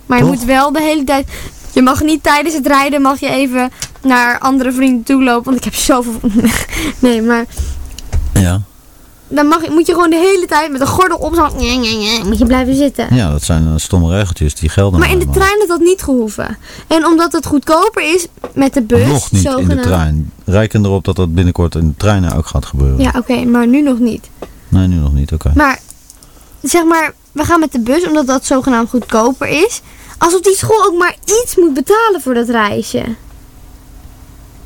[0.07, 1.27] Maar je moet wel de hele tijd.
[1.73, 3.71] Je mag niet tijdens het rijden mag je even
[4.03, 5.45] naar andere vrienden toe lopen.
[5.45, 6.21] Want ik heb zoveel.
[6.99, 7.45] nee, maar
[8.35, 8.61] Ja.
[9.29, 11.43] dan mag, je- moet je gewoon de hele tijd met een gordel op zo.
[12.25, 13.15] Moet je blijven zitten.
[13.15, 15.01] Ja, dat zijn eh, stomme regeltjes die gelden.
[15.01, 16.59] Maar in de trein had dat niet gehoeven.
[16.87, 19.07] En omdat het goedkoper is met de bus.
[19.07, 20.31] Nog niet in de trein.
[20.45, 22.99] Rijken erop dat dat binnenkort in de treinen ook gaat gebeuren.
[22.99, 24.29] Ja, oké, maar nu nog niet.
[24.69, 25.33] Nee, nu nog niet.
[25.33, 25.53] Oké.
[25.55, 25.79] Maar
[26.65, 29.81] zeg maar, we gaan met de bus omdat dat zogenaamd goedkoper is.
[30.19, 33.05] Alsof die school ook maar iets moet betalen voor dat reisje.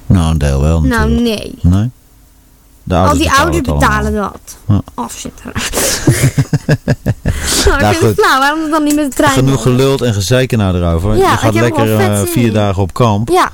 [0.06, 1.22] Nou, een deel wel Nou, natuurlijk.
[1.62, 1.72] nee.
[1.72, 1.90] Nee?
[2.82, 4.40] De Al die ouders betalen dat.
[4.68, 4.80] Ja.
[4.94, 5.52] Afzitten.
[7.66, 8.38] nou, Nou, ik vind het flauw.
[8.38, 9.32] Waarom het dan niet met de trein?
[9.32, 11.16] Genoeg geluld en gezeiken nou erover.
[11.16, 13.28] Ja, je gaat er lekker eh, vier dagen op kamp.
[13.28, 13.50] Ja.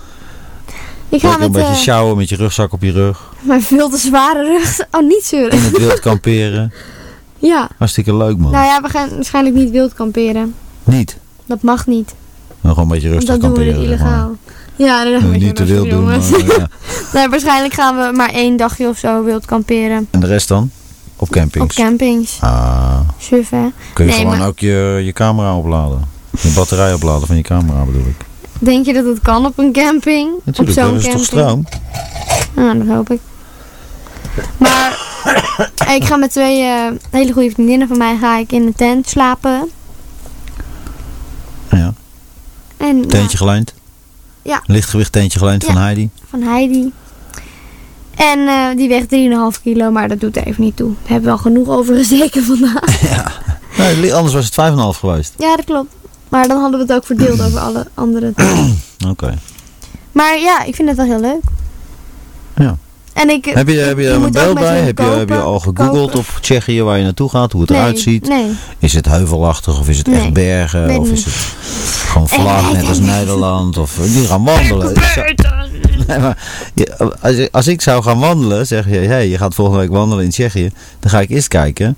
[1.08, 3.20] Ik ga Lekker een met beetje eh, sjouwen met je rugzak op je rug.
[3.40, 4.80] mijn veel te zware rug.
[4.90, 5.52] Oh, niet zeuren.
[5.58, 6.72] In het wild kamperen.
[7.46, 7.68] Ja.
[7.78, 8.50] Hartstikke leuk man.
[8.52, 10.54] Nou ja, we gaan waarschijnlijk niet wild kamperen.
[10.84, 11.16] Niet.
[11.46, 12.14] Dat mag niet.
[12.60, 13.80] Maar gewoon een beetje rustig dan doen we kamperen.
[13.90, 14.08] het zeg maar.
[14.18, 14.36] illegaal.
[14.76, 16.04] Ja, dan Moet doen we niet te wild doen.
[16.04, 16.20] Maar,
[16.58, 16.68] ja.
[17.14, 20.08] nee, waarschijnlijk gaan we maar één dagje of zo wild kamperen.
[20.10, 20.70] En de rest dan?
[21.16, 21.78] Op campings.
[21.78, 22.38] Op campings.
[22.40, 23.66] Ah, Suf, hè?
[23.92, 26.00] kun je Nee, gewoon maar- ook je, je camera opladen.
[26.40, 28.24] Je batterij opladen van je camera bedoel ik.
[28.58, 30.30] Denk je dat het kan op een camping?
[30.44, 31.12] Natuurlijk, op zo'n is camping?
[31.12, 31.64] toch stroom?
[32.54, 33.20] Nou, dat hoop ik.
[34.58, 34.90] Maar
[35.96, 39.08] ik ga met twee eh, hele goede vriendinnen van mij ga ik in een tent
[39.08, 39.70] slapen.
[41.70, 41.94] Ja.
[42.76, 43.74] En ja, Teentje geleend?
[44.42, 44.62] Ja.
[44.66, 45.72] Lichtgewicht teentje geleend Ja.
[45.72, 46.10] van Heidi?
[46.28, 46.92] van Heidi.
[48.14, 49.08] En eh, die weegt
[49.56, 50.88] 3,5 kilo, maar dat doet er even niet toe.
[50.90, 53.02] We hebben wel genoeg over gezeken vandaag.
[53.78, 55.34] Nee, li- anders was het 5,5 geweest.
[55.38, 55.94] ja, dat klopt.
[56.28, 58.32] Maar dan hadden we het ook verdeeld over alle andere.
[59.10, 59.38] Oké.
[60.12, 61.40] Maar ja, ik vind het wel heel leuk.
[62.56, 62.76] Ja.
[63.14, 64.80] En ik, Heb je, heb je, je er een beeld met bij?
[64.80, 67.52] Heb je, heb je al gegoogeld op Tsjechië waar je naartoe gaat?
[67.52, 68.28] Hoe het Nee, eruit ziet?
[68.28, 68.50] nee.
[68.78, 70.98] Is het heuvelachtig of is het Nee, echt bergen?
[70.98, 71.34] Of is het
[72.08, 73.76] gewoon vlak net als Nederland?
[73.78, 74.92] Of die gaan wandelen.
[76.06, 76.38] Nee, maar
[77.20, 80.24] als, ik- als ik zou gaan wandelen, zeg je, hey, je gaat volgende week wandelen
[80.24, 80.70] in Tsjechië.
[81.00, 81.96] Dan ga ik eerst kijken.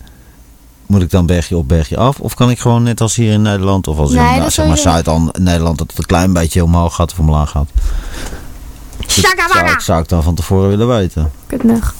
[0.86, 2.18] Moet ik dan bergje op, bergje af?
[2.20, 4.50] Of kan ik gewoon net als hier in Nederland, of als in nou, zeg maar
[4.50, 7.68] zou je- Zuid dan Nederland, dat het een klein beetje omhoog gaat of omlaag gaat?
[9.22, 11.30] Dat zou, ik- zou ik dan van tevoren willen weten.
[11.46, 11.94] Kutnug.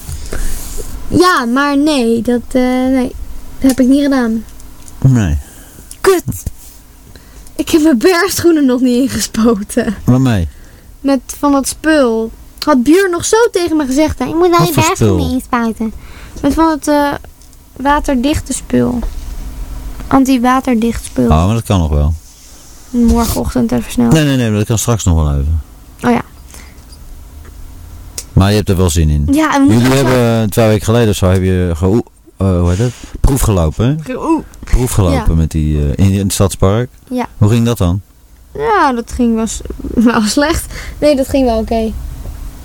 [1.07, 3.11] Ja, maar nee, dat, eh, nee,
[3.59, 4.43] dat heb ik niet gedaan.
[5.01, 5.37] Nee.
[6.01, 6.23] Kut!
[7.55, 9.95] Ik heb mijn bergschoenen nog niet ingespoten.
[10.03, 10.47] Waarmee?
[11.01, 12.31] Met van dat spul.
[12.65, 14.19] Had Björn nog zo tegen me gezegd.
[14.19, 14.25] Hè?
[14.25, 15.93] Je moet daar je bergschoenen inspuiten.
[16.41, 17.13] Met van het eh,
[17.75, 18.99] waterdichte spul.
[20.07, 21.23] Anti-waterdicht spul.
[21.29, 22.13] Oh, maar dat kan nog wel.
[22.89, 24.11] Morgenochtend even snel.
[24.11, 25.61] Nee, nee, nee, dat kan straks nog wel even.
[26.03, 26.21] Oh ja.
[28.37, 29.27] Maar je hebt er wel zin in.
[29.31, 32.03] Ja, en Jullie hebben twee weken geleden of zo heb je ge,
[32.37, 32.93] eh, hoe heet het?
[33.21, 34.15] proef gelopen, hè?
[34.15, 34.43] Oeh.
[34.63, 35.33] Proef gelopen Ja.
[35.35, 36.89] met die, eh, in, in het stadspark.
[37.09, 37.25] Ja.
[37.37, 38.01] Hoe ging dat dan?
[38.53, 39.45] Ja, dat ging wel,
[40.11, 40.73] wel slecht.
[40.99, 41.91] Nee, dat ging wel oké.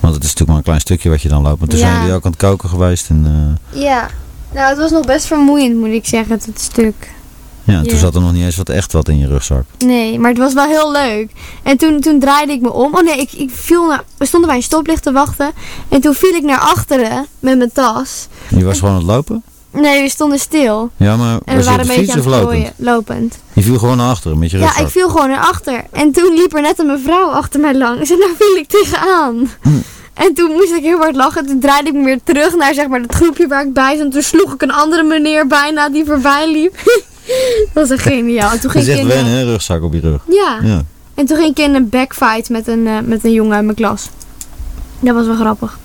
[0.01, 1.59] Want het is natuurlijk maar een klein stukje wat je dan loopt.
[1.59, 1.87] Maar toen Ja.
[1.87, 3.09] zijn jullie ook aan het koken geweest.
[3.11, 4.09] En, eh, Ja.
[4.55, 7.11] Nou, het was nog best vermoeiend, moet ik zeggen, het stuk.
[7.65, 7.99] Ja, en toen Ja.
[7.99, 9.63] zat er nog niet eens wat echt wat in je rugzak.
[9.79, 11.31] Nee, maar het was wel heel leuk.
[11.63, 12.95] En toen, toen draaide ik me om.
[12.95, 14.03] Oh nee, ik, ik viel naar...
[14.17, 15.51] We stonden bij een stoplicht te wachten.
[15.89, 18.27] En toen viel ik naar achteren met mijn tas.
[18.49, 19.43] Je was gewoon aan het lopen?
[19.71, 20.91] Nee, we stonden stil.
[20.97, 22.73] Ja, maar En we waren een beetje aan het lopend?
[22.77, 23.39] Lopend.
[23.53, 24.85] Je viel gewoon naar achteren met je Ja, rugzak.
[24.87, 25.85] ik viel gewoon naar achter.
[25.93, 28.11] En toen liep er net een mevrouw achter mij langs.
[28.11, 29.51] En daar viel ik tegenaan.
[29.63, 29.69] Hm.
[30.15, 31.47] En toen moest ik heel hard lachen.
[31.47, 34.11] Toen draaide ik me weer terug naar zeg maar, het groepje waar ik bij zat.
[34.13, 36.75] Toen sloeg ik een andere meneer bijna die voorbij liep.
[37.73, 38.51] dat was echt geniaal.
[38.51, 40.20] En toen Dat ging is ik echt wennen, hè, rugzak op je rug.
[40.29, 40.59] Ja.
[40.62, 40.83] Ja.
[41.14, 43.77] En toen ging ik in een backfight met een, eh, met een jongen uit mijn
[43.77, 44.09] klas.
[45.01, 45.79] Dat was wel grappig.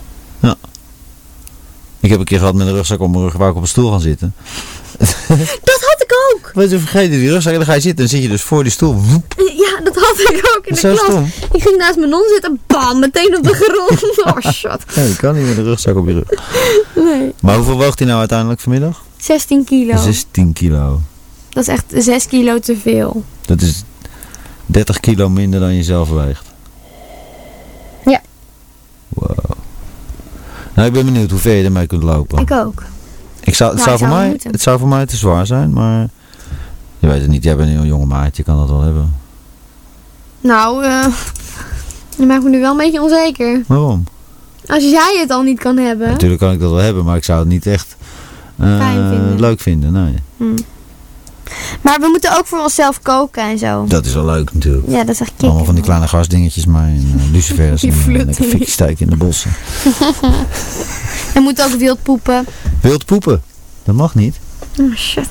[1.99, 3.67] Ik heb een keer gehad met een rugzak op mijn rug waar ik op een
[3.67, 4.33] stoel gaan zitten.
[5.63, 6.51] Dat had ik ook.
[6.53, 8.63] Wat je vergeten, die rugzak, en dan ga je zitten en zit je dus voor
[8.63, 8.93] die stoel.
[8.93, 9.33] Woep.
[9.37, 10.99] Ja, dat had ik ook in de klas.
[10.99, 11.23] stom.
[11.53, 14.05] Ik ging naast mijn non zitten, bam, meteen op de grond.
[14.27, 14.95] Oh, shit.
[14.95, 16.39] Nee, je kan niet met een rugzak op je rug.
[16.95, 17.33] Nee.
[17.41, 19.03] Maar hoeveel woog hij nou uiteindelijk vanmiddag?
[19.17, 19.97] 16 kilo.
[19.97, 21.01] 16 kilo.
[21.57, 23.23] Dat is echt 6 kilo te veel.
[23.45, 23.83] Dat is
[24.65, 26.45] 30 kilo minder dan je zelf weegt.
[28.05, 28.21] Ja.
[29.09, 29.37] Wow.
[30.73, 32.39] Nou, ik ben benieuwd hoe ver je ermee kunt lopen.
[32.39, 32.83] Ik ook.
[33.39, 34.51] Ik zou, het, Nou, zou voor mij, moeten.
[34.51, 36.07] het zou voor mij te zwaar zijn, maar
[36.99, 37.43] je weet het niet.
[37.43, 39.15] Jij bent een jonge maat, je kan dat wel hebben.
[40.41, 41.05] Nou, eh
[42.17, 43.63] je maakt me nu wel een beetje onzeker.
[43.67, 44.03] Waarom?
[44.67, 46.07] Als jij het al niet kan hebben.
[46.09, 47.95] Natuurlijk kan ik dat wel hebben, maar ik zou het niet echt
[48.59, 49.39] Fijn vinden.
[49.39, 49.91] leuk vinden.
[49.91, 50.13] Nee.
[50.37, 50.57] Hm.
[51.81, 53.85] Maar we moeten ook voor onszelf koken en zo.
[53.87, 54.87] Dat is wel leuk natuurlijk.
[54.87, 55.47] Ja, dat is echt kicken.
[55.47, 59.15] Allemaal van die kleine gasdingetjes maar en uh, lucifers Die en lekker steken in de
[59.15, 59.51] bossen.
[61.33, 62.45] en moet ook wild poepen.
[62.81, 63.41] Wild poepen?
[63.83, 64.39] Dat mag niet.
[64.81, 65.27] Oh shit.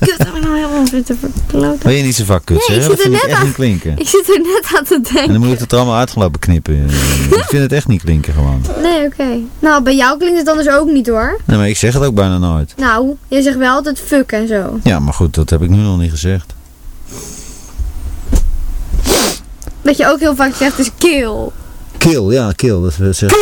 [0.00, 1.78] Kut, heb ik nou helemaal zitten verkloten.
[1.82, 3.44] Ben je niet zo vaak kut, Nee, ik zit er net echt aan.
[3.44, 3.98] niet klinken.
[3.98, 5.32] Ik zit er net aan te En denken.
[5.32, 6.84] dan moet ik het er allemaal uitgelopen knippen.
[7.40, 8.64] ik vind het echt niet klinken gewoon.
[8.82, 9.38] Nee, oké.
[9.58, 11.40] Nou, bij jou klinkt het anders ook niet hoor.
[11.44, 12.74] Nee, maar ik zeg het ook bijna nooit.
[12.76, 14.78] Nou, je zegt wel altijd fuck en zo.
[14.82, 16.54] Ja, maar goed, dat heb ik nu nog niet gezegd.
[19.82, 21.48] Wat je ook heel vaak zegt is kill.
[21.98, 22.80] Kill, ja, kill.
[22.82, 23.38] Dat wil zeggen.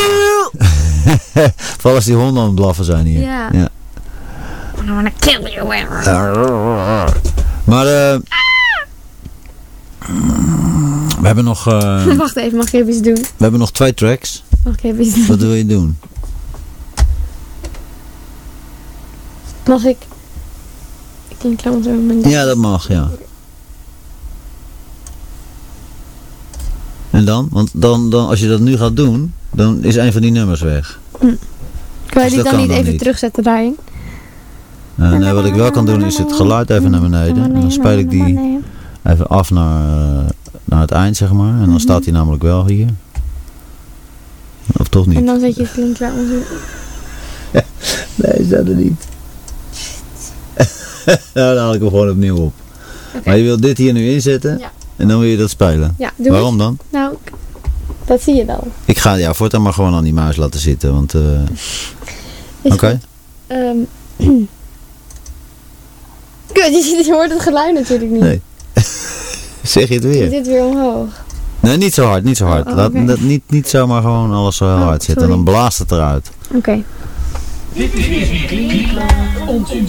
[1.78, 3.20] Vooral als die honden aan het blaffen zijn hier.
[3.20, 3.48] Ja.
[3.52, 3.68] ja.
[4.88, 5.66] I wanna kill you.
[7.64, 8.18] Maar eh
[11.20, 13.14] we hebben nog, eh, Wacht even, mag ik even iets doen?
[13.14, 14.44] we hebben nog twee tracks.
[14.64, 15.26] Mag ik even iets doen?
[15.26, 15.98] Wat wil je doen?
[19.66, 19.96] Mag ik?
[21.28, 23.10] Ik denk klaar zo mijn Ja, dat mag, ja.
[27.10, 27.48] En dan?
[27.50, 30.60] Want dan, dan, als je dat nu gaat doen, dan is een van die nummers
[30.60, 30.98] weg.
[31.18, 31.36] Kan je
[32.12, 32.98] Dus die dan niet dan even niet.
[32.98, 33.76] terugzetten daarin?
[34.98, 37.42] Eh, nee, wat ik wel kan doen is het geluid even naar beneden.
[37.44, 38.60] En dan speel ik die
[39.04, 40.24] even af naar, eh,
[40.64, 41.52] naar het eind, zeg maar.
[41.52, 41.78] En dan Mhm.
[41.78, 42.88] staat hij namelijk wel hier.
[44.78, 45.16] Of toch niet?
[45.16, 46.28] En dan zet je het link bij ons.
[48.14, 49.04] Nee, staat er niet.
[51.34, 52.52] nou, dan haal ik hem gewoon opnieuw op.
[53.24, 54.70] Maar je wilt dit hier nu inzetten Ja.
[54.96, 55.94] en dan wil je dat spelen.
[55.98, 56.62] Ja, doe Waarom eens.
[56.62, 56.78] dan?
[56.90, 57.14] Nou,
[58.04, 58.66] dat zie je wel.
[58.84, 61.14] Ik ga ja, voortaan maar gewoon aan die muis laten zitten, want...
[61.14, 61.20] eh,
[62.62, 62.98] Is Oké.
[63.46, 63.76] Ehm.
[66.72, 68.20] Je, je hoort het geluid natuurlijk niet.
[68.20, 68.40] Nee.
[69.62, 70.30] zeg je het Je weer?
[70.30, 71.08] zit weer omhoog.
[71.60, 72.66] Nee, niet zo hard, niet zo hard.
[72.66, 75.22] Oh, Laat, dat, niet, niet zomaar gewoon alles zo heel Oh, hard zitten.
[75.26, 75.36] sorry.
[75.44, 76.30] Dan blaast het eruit.
[76.54, 76.82] Oké.
[77.72, 79.04] Dit is weer
[79.46, 79.88] onzin.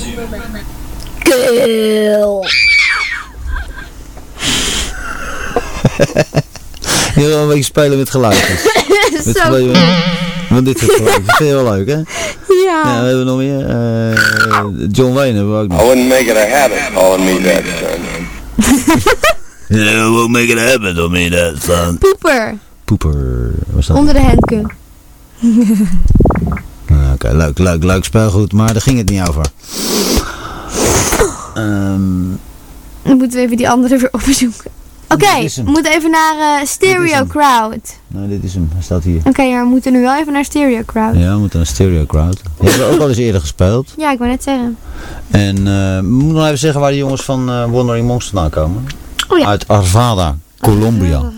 [1.20, 2.46] Kill.
[7.16, 8.64] Je wil een beetje spelen met geluidjes.
[9.26, 9.78] met geluid-
[10.50, 11.26] Want dit soort geluidjes.
[11.26, 12.02] Dat vind je wel leuk, hè?
[12.70, 12.82] Ja.
[12.94, 13.66] Ja, we hebben nog meer.
[13.70, 15.82] eh, John Wayne hebben we ook nog.
[15.82, 18.28] I wouldn't make it a habit calling me that, son.
[19.80, 21.98] Yeah, we'll make it happen on me that, son.
[21.98, 22.58] Poeper.
[22.86, 23.52] Poeper.
[23.72, 23.98] Was dat?
[23.98, 24.72] Onder de handkun.
[26.92, 28.54] Ah, Oké, leuk, leuk, leuk speelgoed.
[28.54, 29.46] Maar daar ging het niet over.
[31.54, 32.30] Ehm,
[33.04, 34.72] Dan moeten we even die andere weer opzoeken.
[35.14, 37.26] Oké, we moeten even naar eh, Stereo.
[37.26, 37.98] Crowd.
[38.08, 38.70] nou, dit is hem.
[38.74, 39.22] Hij staat hier.
[39.24, 41.16] Oké, ja, we moeten nu wel even naar Stereo Crowd.
[41.16, 42.42] Ja, we moeten een stereo crowd.
[42.60, 43.94] Die hebben we ook al eens eerder gespeeld.
[43.98, 44.78] Ja, ik wou net zeggen.
[45.30, 48.50] En eh, we moeten nog even zeggen waar die jongens van eh, Wandering Monks vandaan
[48.50, 48.86] komen.
[49.28, 49.46] Oh ja.
[49.46, 51.32] Uit Arvada, Colombia.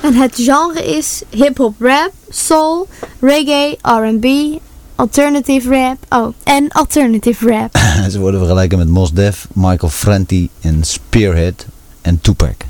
[0.00, 2.88] En het genre is hip-hop rap, soul,
[3.20, 4.58] reggae, RB,
[4.94, 5.96] alternative rap.
[6.08, 7.78] Oh, en alternative rap.
[8.10, 11.66] Ze worden vergeleken met Mos Def, Michael Franti en Spearhead
[12.00, 12.68] en Tupac.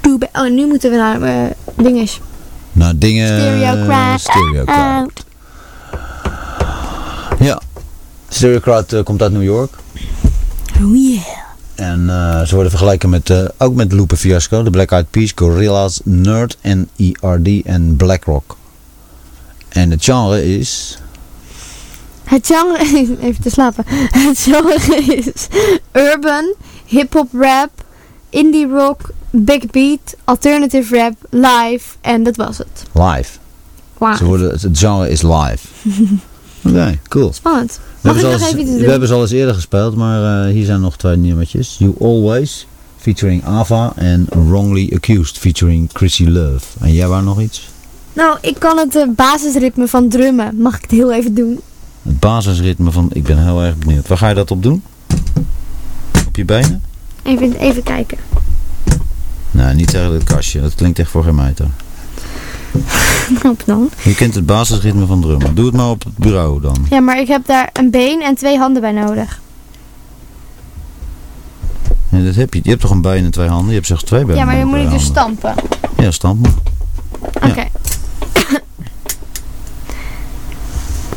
[0.00, 0.28] Tupac.
[0.32, 2.20] Oh, nu moeten we naar eh dinges.
[2.72, 3.26] Nou, dingen...
[4.18, 5.24] Stereo Crowd.
[7.38, 7.60] Ja.
[8.28, 9.72] Stereo Crowd eh, komt uit New York.
[10.82, 11.22] Oh yeah.
[11.74, 15.98] En eh, ze worden vergeleken met, ook met Lupe Fiasco, de Black Eyed Peas, Gorillaz,
[16.04, 18.56] Nerd en ERD en Blackrock.
[19.68, 20.98] En het genre is...
[22.24, 22.78] Het genre,
[23.26, 23.84] even te slapen.
[24.10, 25.46] Het genre is
[25.92, 26.54] urban,
[26.86, 27.70] hip-hop rap,
[28.30, 32.84] indie rock, big beat, alternative rap, live en dat was het.
[32.92, 33.38] Live.
[33.98, 34.16] Wauw.
[34.16, 35.58] Ze worden, het genre is live.
[36.68, 37.32] Oké, cool.
[37.32, 37.80] Spannend.
[38.00, 39.30] We Mag hebben, ik ze nog al eens, even iets we hebben ze al eens
[39.30, 41.76] eerder gespeeld, maar eh, hier zijn nog twee nummertjes.
[41.78, 42.66] You Always,
[42.96, 46.66] featuring Ava, en Wrongly Accused, featuring Chrissy Love.
[46.80, 47.68] En jij wou nog iets?
[48.12, 50.56] Nou, ik kan het eh, basisritme van drummen.
[50.56, 51.60] Mag ik het heel even doen?
[52.02, 54.08] Het basisritme van, ik ben heel erg benieuwd.
[54.08, 54.82] Waar ga je dat op doen?
[56.26, 56.82] Op je benen?
[57.22, 58.18] Even, even kijken.
[59.50, 60.60] Nee, niet tegen het kastje.
[60.60, 61.54] Dat klinkt echt voor geen.
[63.38, 63.90] Knap dan.
[64.02, 65.54] Je kent het basisritme van drummen.
[65.54, 66.86] Doe het maar op het bureau dan.
[66.90, 69.40] Ja, maar ik heb daar een been en twee handen bij nodig.
[72.08, 72.60] Ja, dat heb je.
[72.62, 73.68] Je hebt toch een bij en twee handen?
[73.68, 75.54] Je hebt zelfs twee bij Ja, maar en dan moet ik dus stampen.
[75.96, 76.54] Ja, stamp maar.
[77.50, 77.66] Oké.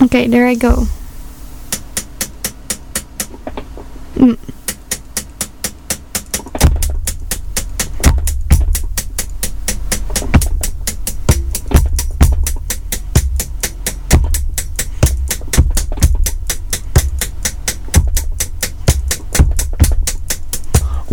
[0.02, 0.86] Oké, there I go.
[4.14, 4.38] Mm.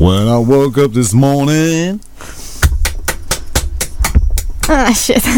[0.01, 2.01] When I woke up this morning.
[4.69, 5.25] Ah, shit.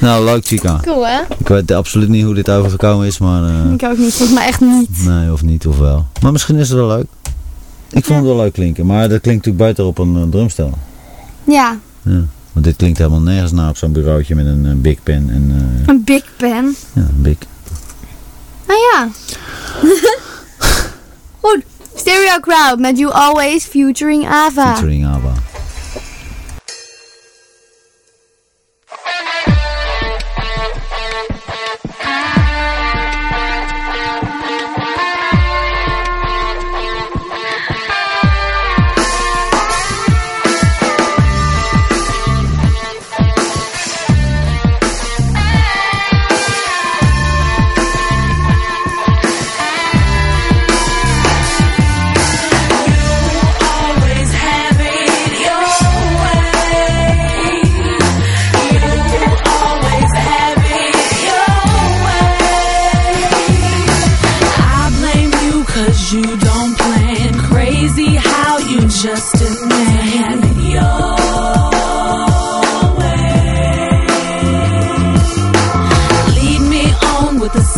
[0.00, 0.80] Nou, leuk Chica.
[0.82, 1.20] Cool, hè?
[1.38, 3.42] Ik weet absoluut niet hoe dit overgekomen is, maar...
[3.44, 4.14] eh, Ik ook niet.
[4.14, 5.04] Volgens mij echt niet.
[5.04, 6.06] Nee, of niet, of wel.
[6.22, 7.06] Maar misschien is het wel leuk.
[7.90, 10.78] Ik vond het wel leuk klinken, maar dat klinkt natuurlijk beter op een eh, drumstel.
[11.44, 12.20] Ja, Ja.
[12.52, 15.52] Want dit klinkt helemaal nergens na op zo'n bureautje met een, big pen en...
[15.80, 16.76] eh, een big pen.
[16.92, 17.36] ja, een big.
[18.66, 19.08] Nou ja.
[21.40, 21.62] Goed.
[21.96, 24.76] Stereo Crowd met You Always featuring Ava.
[24.76, 25.15] Featuring ABBA.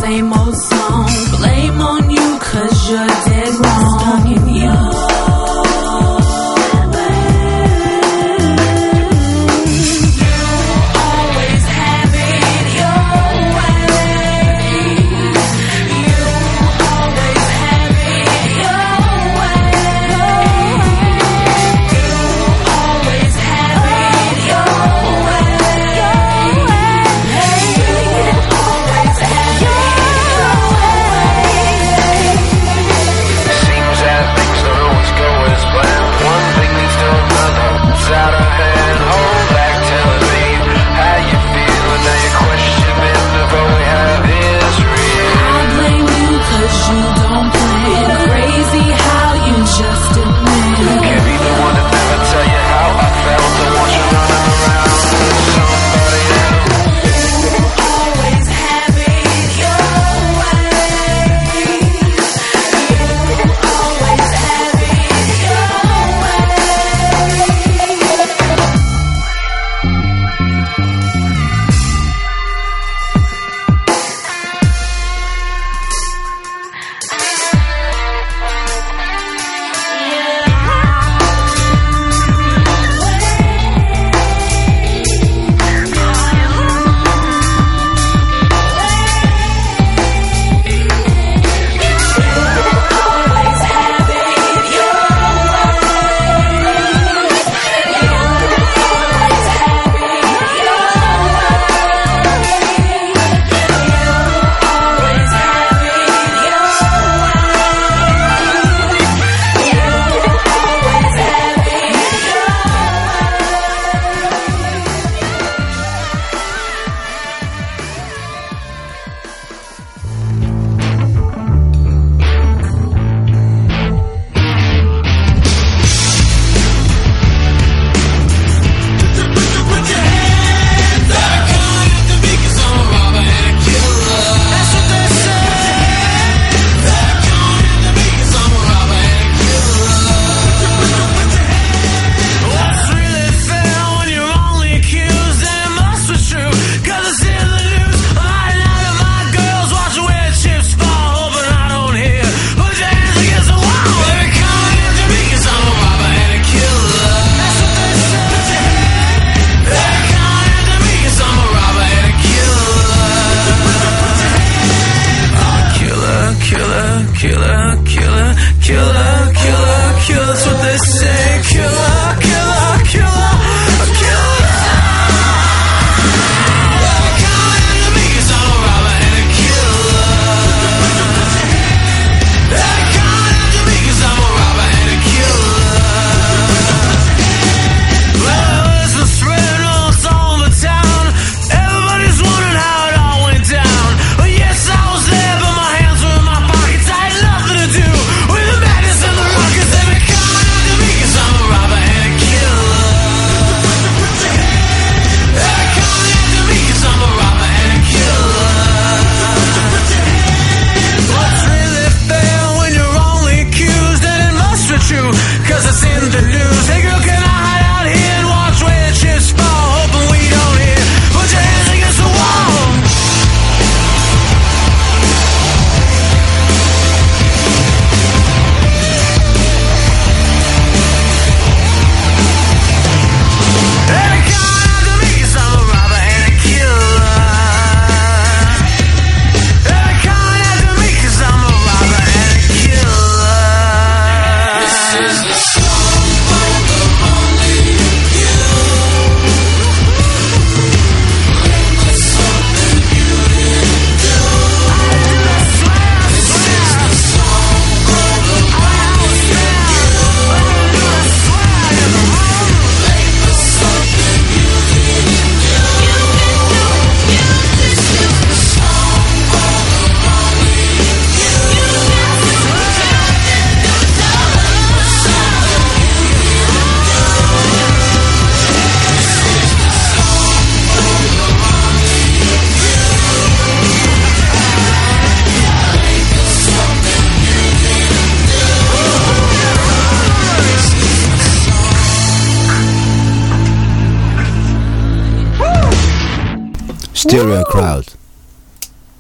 [0.09, 0.78] On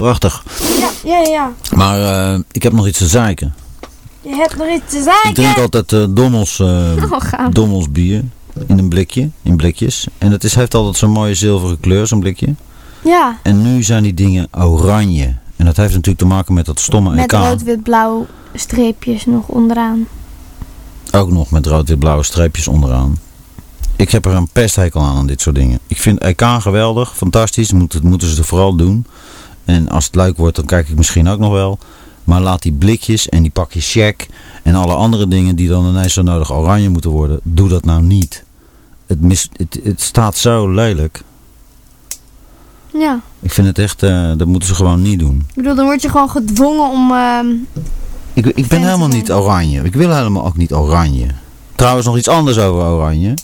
[0.09, 0.45] Prachtig.
[0.81, 1.53] Ja, ja, ja.
[1.75, 2.01] Maar
[2.33, 3.55] eh, ik heb nog iets te zeiken.
[4.21, 5.29] Je hebt nog iets te zeggen.
[5.31, 7.47] Ik drink altijd eh, Dommels, eh, Oh.
[7.51, 8.25] Dommels bier.
[8.67, 10.07] In een blikje, in blikjes.
[10.19, 12.55] En het is, heeft altijd zo'n mooie zilveren kleur, zo'n blikje.
[13.05, 15.37] Ja, En nu zijn die dingen oranje.
[15.57, 17.33] En dat heeft natuurlijk te maken met dat stomme met EK.
[17.33, 20.07] rood-wit-blauw streepjes nog onderaan.
[21.13, 23.19] Ook nog met rood-wit-blauwe streepjes onderaan.
[23.97, 25.79] Ik heb er een pesthekel aan aan dit soort dingen.
[25.87, 27.73] Ik vind EK geweldig, fantastisch.
[27.73, 29.07] Moet, dat moeten ze er vooral doen.
[29.69, 31.79] En als het leuk wordt, dan kijk ik misschien ook nog wel.
[32.25, 34.27] Maar laat die blikjes en die pakjes check
[34.63, 38.03] en alle andere dingen die dan ineens zo nodig oranje moeten worden, doe dat nou
[38.03, 38.45] niet.
[39.07, 41.23] Het, mis, het, het staat zo lelijk.
[42.93, 45.45] Ja, Ik vind het echt, eh, dat moeten ze gewoon niet doen.
[45.49, 47.13] ik bedoel, dan word je gewoon gedwongen om...
[47.13, 47.47] ehm,
[48.33, 49.83] Ik, ik ben helemaal niet oranje.
[49.83, 51.27] Ik wil helemaal ook niet oranje.
[51.75, 53.35] Trouwens, nog iets anders over oranje.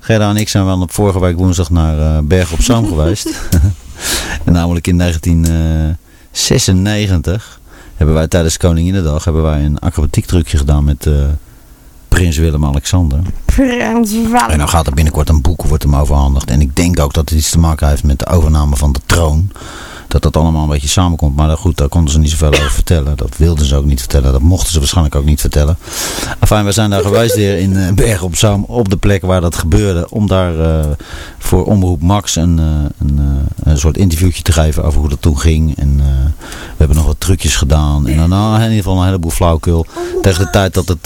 [0.00, 3.48] Gerda en ik zijn wel op vorige week woensdag naar eh, Berg op Zoom geweest.
[4.44, 7.60] En namelijk in 1996
[7.96, 11.12] hebben wij tijdens Koninginnedag hebben wij een acrobatiek trucje gedaan met eh,
[12.08, 13.18] prins Willem-Alexander.
[13.46, 14.58] Frans En Walen.
[14.58, 16.50] dan gaat er binnenkort een boek, wordt hem overhandigd.
[16.50, 19.00] En ik denk ook dat het iets te maken heeft met de overname van de
[19.06, 19.50] troon.
[20.08, 21.36] Dat dat allemaal een beetje samenkomt.
[21.36, 23.16] Maar goed, daar konden ze niet zoveel over vertellen.
[23.16, 24.32] Dat wilden ze ook niet vertellen.
[24.32, 25.76] Dat mochten ze waarschijnlijk ook niet vertellen.
[26.38, 28.64] Enfin, we zijn daar geweest weer in eh, Bergen op Zoom.
[28.64, 30.06] Op de plek waar dat gebeurde.
[30.10, 30.84] Om daar eh,
[31.44, 35.22] voor Omroep Max een, eh, een, eh, een soort interviewtje te geven over hoe dat
[35.22, 35.78] toen ging.
[35.78, 36.06] En eh,
[36.40, 38.06] we hebben nog wat trucjes gedaan.
[38.06, 39.86] En daarna in ieder geval een heleboel flauwekul.
[40.22, 41.04] Tegen de tijd dat het,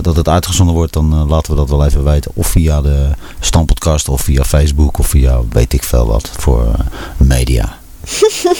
[0.00, 2.30] dat het uitgezonden wordt, dan laten we dat wel even weten.
[2.34, 3.08] Of via de
[3.40, 6.74] Stampodcast of via Facebook of via weet ik veel wat voor
[7.16, 7.78] media.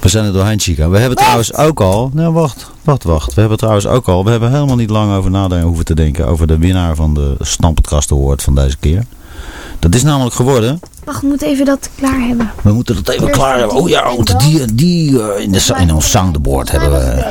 [0.00, 0.88] We zijn er doorheen, Chica.
[0.88, 2.10] We hebben trouwens ook al...
[2.14, 3.34] Nou, wacht, wacht, wacht.
[3.34, 4.24] We hebben trouwens ook al...
[4.24, 6.26] We hebben helemaal niet lang over nadenken hoeven te denken...
[6.26, 9.04] over de winnaar van de Stampodcast Award van deze keer.
[9.78, 10.80] Dat is namelijk geworden...
[11.04, 12.50] Wacht, we moeten even dat klaar hebben.
[12.62, 13.76] We moeten dat even Eerst klaar hebben.
[13.76, 17.24] Oh ja, want die, die eh, in, de, in ons soundboard hebben we...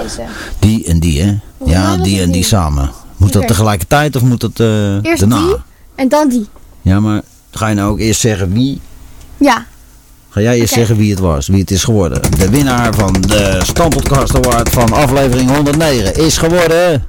[0.60, 1.38] Die en die, hè?
[1.66, 2.92] Ja, die en die samen.
[3.18, 5.46] Moet dat tegelijkertijd of moet dat eh Eerst daarna?
[5.46, 5.56] die
[5.96, 6.48] en dan die.
[6.82, 8.82] Ja, maar ga je nou ook eerst zeggen wie?
[9.38, 9.66] Ja,
[10.34, 12.22] Ga jij eerst zeggen wie het was, wie het is geworden?
[12.38, 17.06] De winnaar van de Stampodcast Award van aflevering 109 is geworden...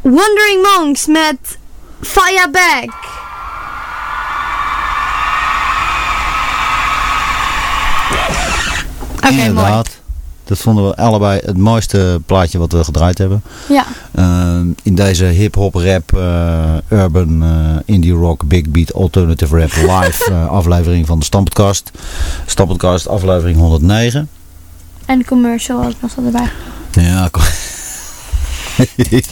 [0.00, 1.58] Wandering Monks met
[2.00, 2.90] Fire Back.
[9.22, 9.38] Mooi.
[9.38, 10.00] Inderdaad.
[10.44, 13.42] Dat vonden we allebei het mooiste plaatje wat we gedraaid hebben.
[13.68, 17.50] Ja, Ehm, in deze hip-hop, rap, eh, urban, eh,
[17.84, 21.90] indie rock, big beat, alternative rap live eh, aflevering van de Stampodcast.
[22.46, 24.28] Stampodcast aflevering 109.
[25.06, 26.48] en de commercial ook nog erbij.
[26.92, 27.42] Ja, kom.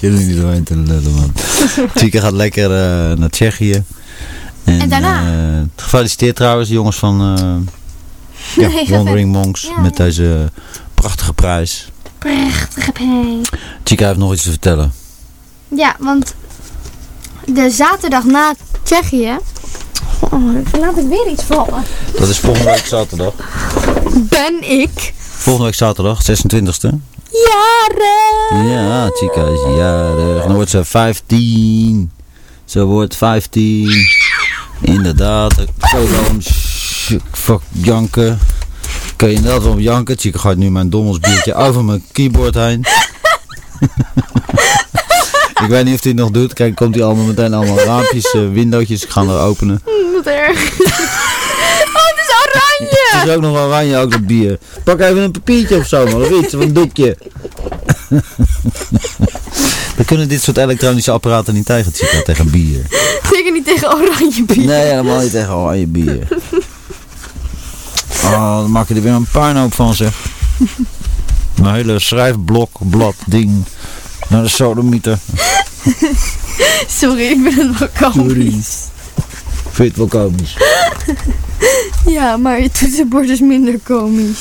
[0.01, 1.33] Er niet doorheen te lullen, man.
[1.95, 3.83] Chica gaat lekker eh, naar Tsjechië.
[4.65, 5.23] En daarna?
[5.23, 7.39] eh, gefeliciteerd trouwens, jongens van
[8.57, 9.63] Nee, ja, Wandering Monks.
[9.63, 10.51] Ja, met deze
[10.95, 11.91] prachtige prijs.
[12.19, 13.41] Prachtige pijn.
[13.85, 14.93] Chica heeft nog iets te vertellen.
[15.69, 16.35] Ja, want
[17.45, 19.37] de zaterdag na Tsjechië...
[20.21, 20.31] Oh,
[20.71, 21.85] dan laat ik weer iets vallen.
[22.19, 23.33] Dat is volgende week zaterdag.
[24.15, 26.89] Ben ik Volgende week zaterdag, 26e.
[27.31, 28.67] jaren.
[28.69, 30.43] Ja, Chica is jarig.
[30.45, 32.11] Dan wordt ze 15.
[32.65, 34.09] Ze wordt 15.
[34.81, 35.55] Inderdaad.
[35.81, 36.07] Zo.
[37.33, 38.39] Fuck, janken.
[39.17, 40.19] Kun je inderdaad wel janken.
[40.19, 42.87] Chica gaat nu mijn dommelsbiertje over mijn keyboard heen.
[45.63, 46.53] Ik weet niet of hij het nog doet.
[46.53, 49.03] Kijk, komt hij allemaal meteen allemaal raampjes, eh, windowtjes.
[49.05, 49.83] Ik ga er openen.
[50.15, 50.59] Wat erg.
[50.59, 53.09] Oh, het is oranje.
[53.11, 54.59] Het is ook nog oranje, ook dat bier.
[54.85, 56.23] Pak even een papiertje of zo, man.
[56.23, 57.17] Of iets, of een doekje.
[59.97, 62.83] We kunnen dit soort elektronische apparaten niet tegen, Chica, tegen bier.
[63.33, 64.67] Zeker niet tegen oranje bier.
[64.67, 66.29] Nee, helemaal niet tegen oranje bier.
[68.25, 70.15] Oh, dan maak je er weer een puinhoop van, zeg.
[71.57, 73.65] Een hele schrijfblok, blad, ding.
[74.29, 75.19] Naar de sodemieter.
[77.01, 78.77] Sorry, ik ben het wel komisch.
[79.71, 80.57] Vind je het wel komisch?
[82.07, 84.39] Ja, maar je toetsenbord is minder komisch.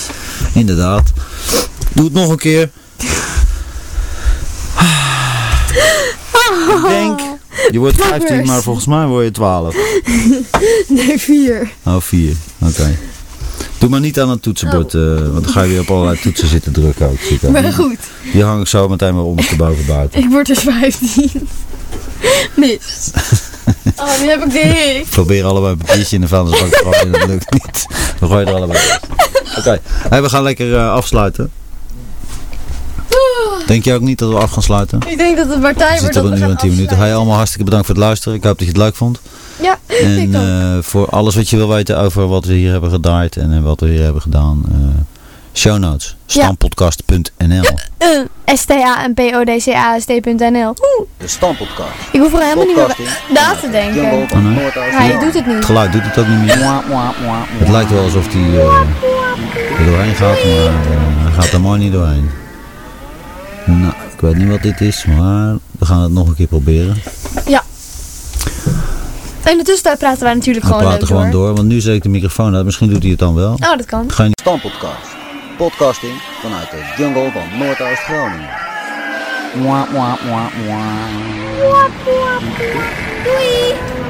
[0.54, 1.12] Inderdaad.
[1.94, 2.70] Doe het nog een keer.
[6.70, 7.20] Ik denk,
[7.72, 8.50] je wordt 15, Progress.
[8.50, 9.76] maar volgens mij word je 12.
[10.88, 11.72] Nee, vier.
[11.84, 12.36] Oh, 4.
[12.60, 12.98] Oké.
[13.80, 15.02] Doe maar niet aan het toetsenbord, eh,
[15.32, 17.20] want dan ga je weer op allerlei toetsen zitten drukken ook.
[17.20, 17.50] Chica.
[17.50, 17.98] Maar goed,
[18.34, 20.20] Die hang ik zo meteen weer ondersteboven buiten.
[20.24, 21.48] ik word dus 15.
[22.56, 22.84] Mis.
[23.96, 25.04] Oh, nu heb ik de.
[25.10, 27.86] Probeer allebei een papiertje in de vuilnisbak te gooien, dat lukt niet.
[28.20, 29.00] Dan gooi je er allebei uit.
[29.58, 31.52] Oké, Hey, we gaan lekker eh, afsluiten.
[33.68, 35.00] Denk je ook niet dat we af gaan sluiten?
[35.08, 36.98] Ik denk dat de partij We wordt zitten we uur en gaan 10 minuten.
[36.98, 38.38] Hey, allemaal hartstikke bedankt voor het luisteren.
[38.38, 39.20] Ik hoop dat je het leuk vond.
[39.62, 40.42] Ja, En ik ook.
[40.42, 43.60] eh, voor alles wat je wil weten over wat we hier hebben gedraaid en eh,
[43.64, 44.64] wat we hier hebben gedaan.
[44.72, 44.78] eh,
[45.54, 46.16] show notes.
[46.26, 47.64] Stampodcast.nl
[48.46, 50.68] S-T-A-N-P-O-D-C-A-S-T.nl.
[50.68, 51.90] Oeh, De Stampodcast.
[52.12, 52.96] ik hoef er helemaal niet meer
[53.34, 54.04] na te denken.
[54.04, 54.70] Oh, nee?
[54.74, 55.66] Hij doet het Het niet.
[55.66, 56.58] geluid doet het ook niet meer.
[57.58, 58.60] Het lijkt wel alsof hij
[59.80, 62.30] er doorheen gaat, maar hij gaat er mooi niet doorheen.
[63.66, 67.02] Nou, ik weet niet wat dit is, maar we gaan het nog een keer proberen.
[67.48, 67.64] Ja.
[69.50, 71.46] En in de tussentijd praten wij natuurlijk We gewoon praten leuk gewoon door.
[71.46, 72.66] door, want nu zet ik de microfoon uit.
[72.66, 73.52] Misschien doet hij het dan wel.
[73.54, 74.12] Oh, dat kan.
[74.12, 75.16] Geen Stampodcast.
[75.58, 78.50] Podcasting vanuit de jungle van Noordoost-Groningen.
[83.24, 84.09] Doei!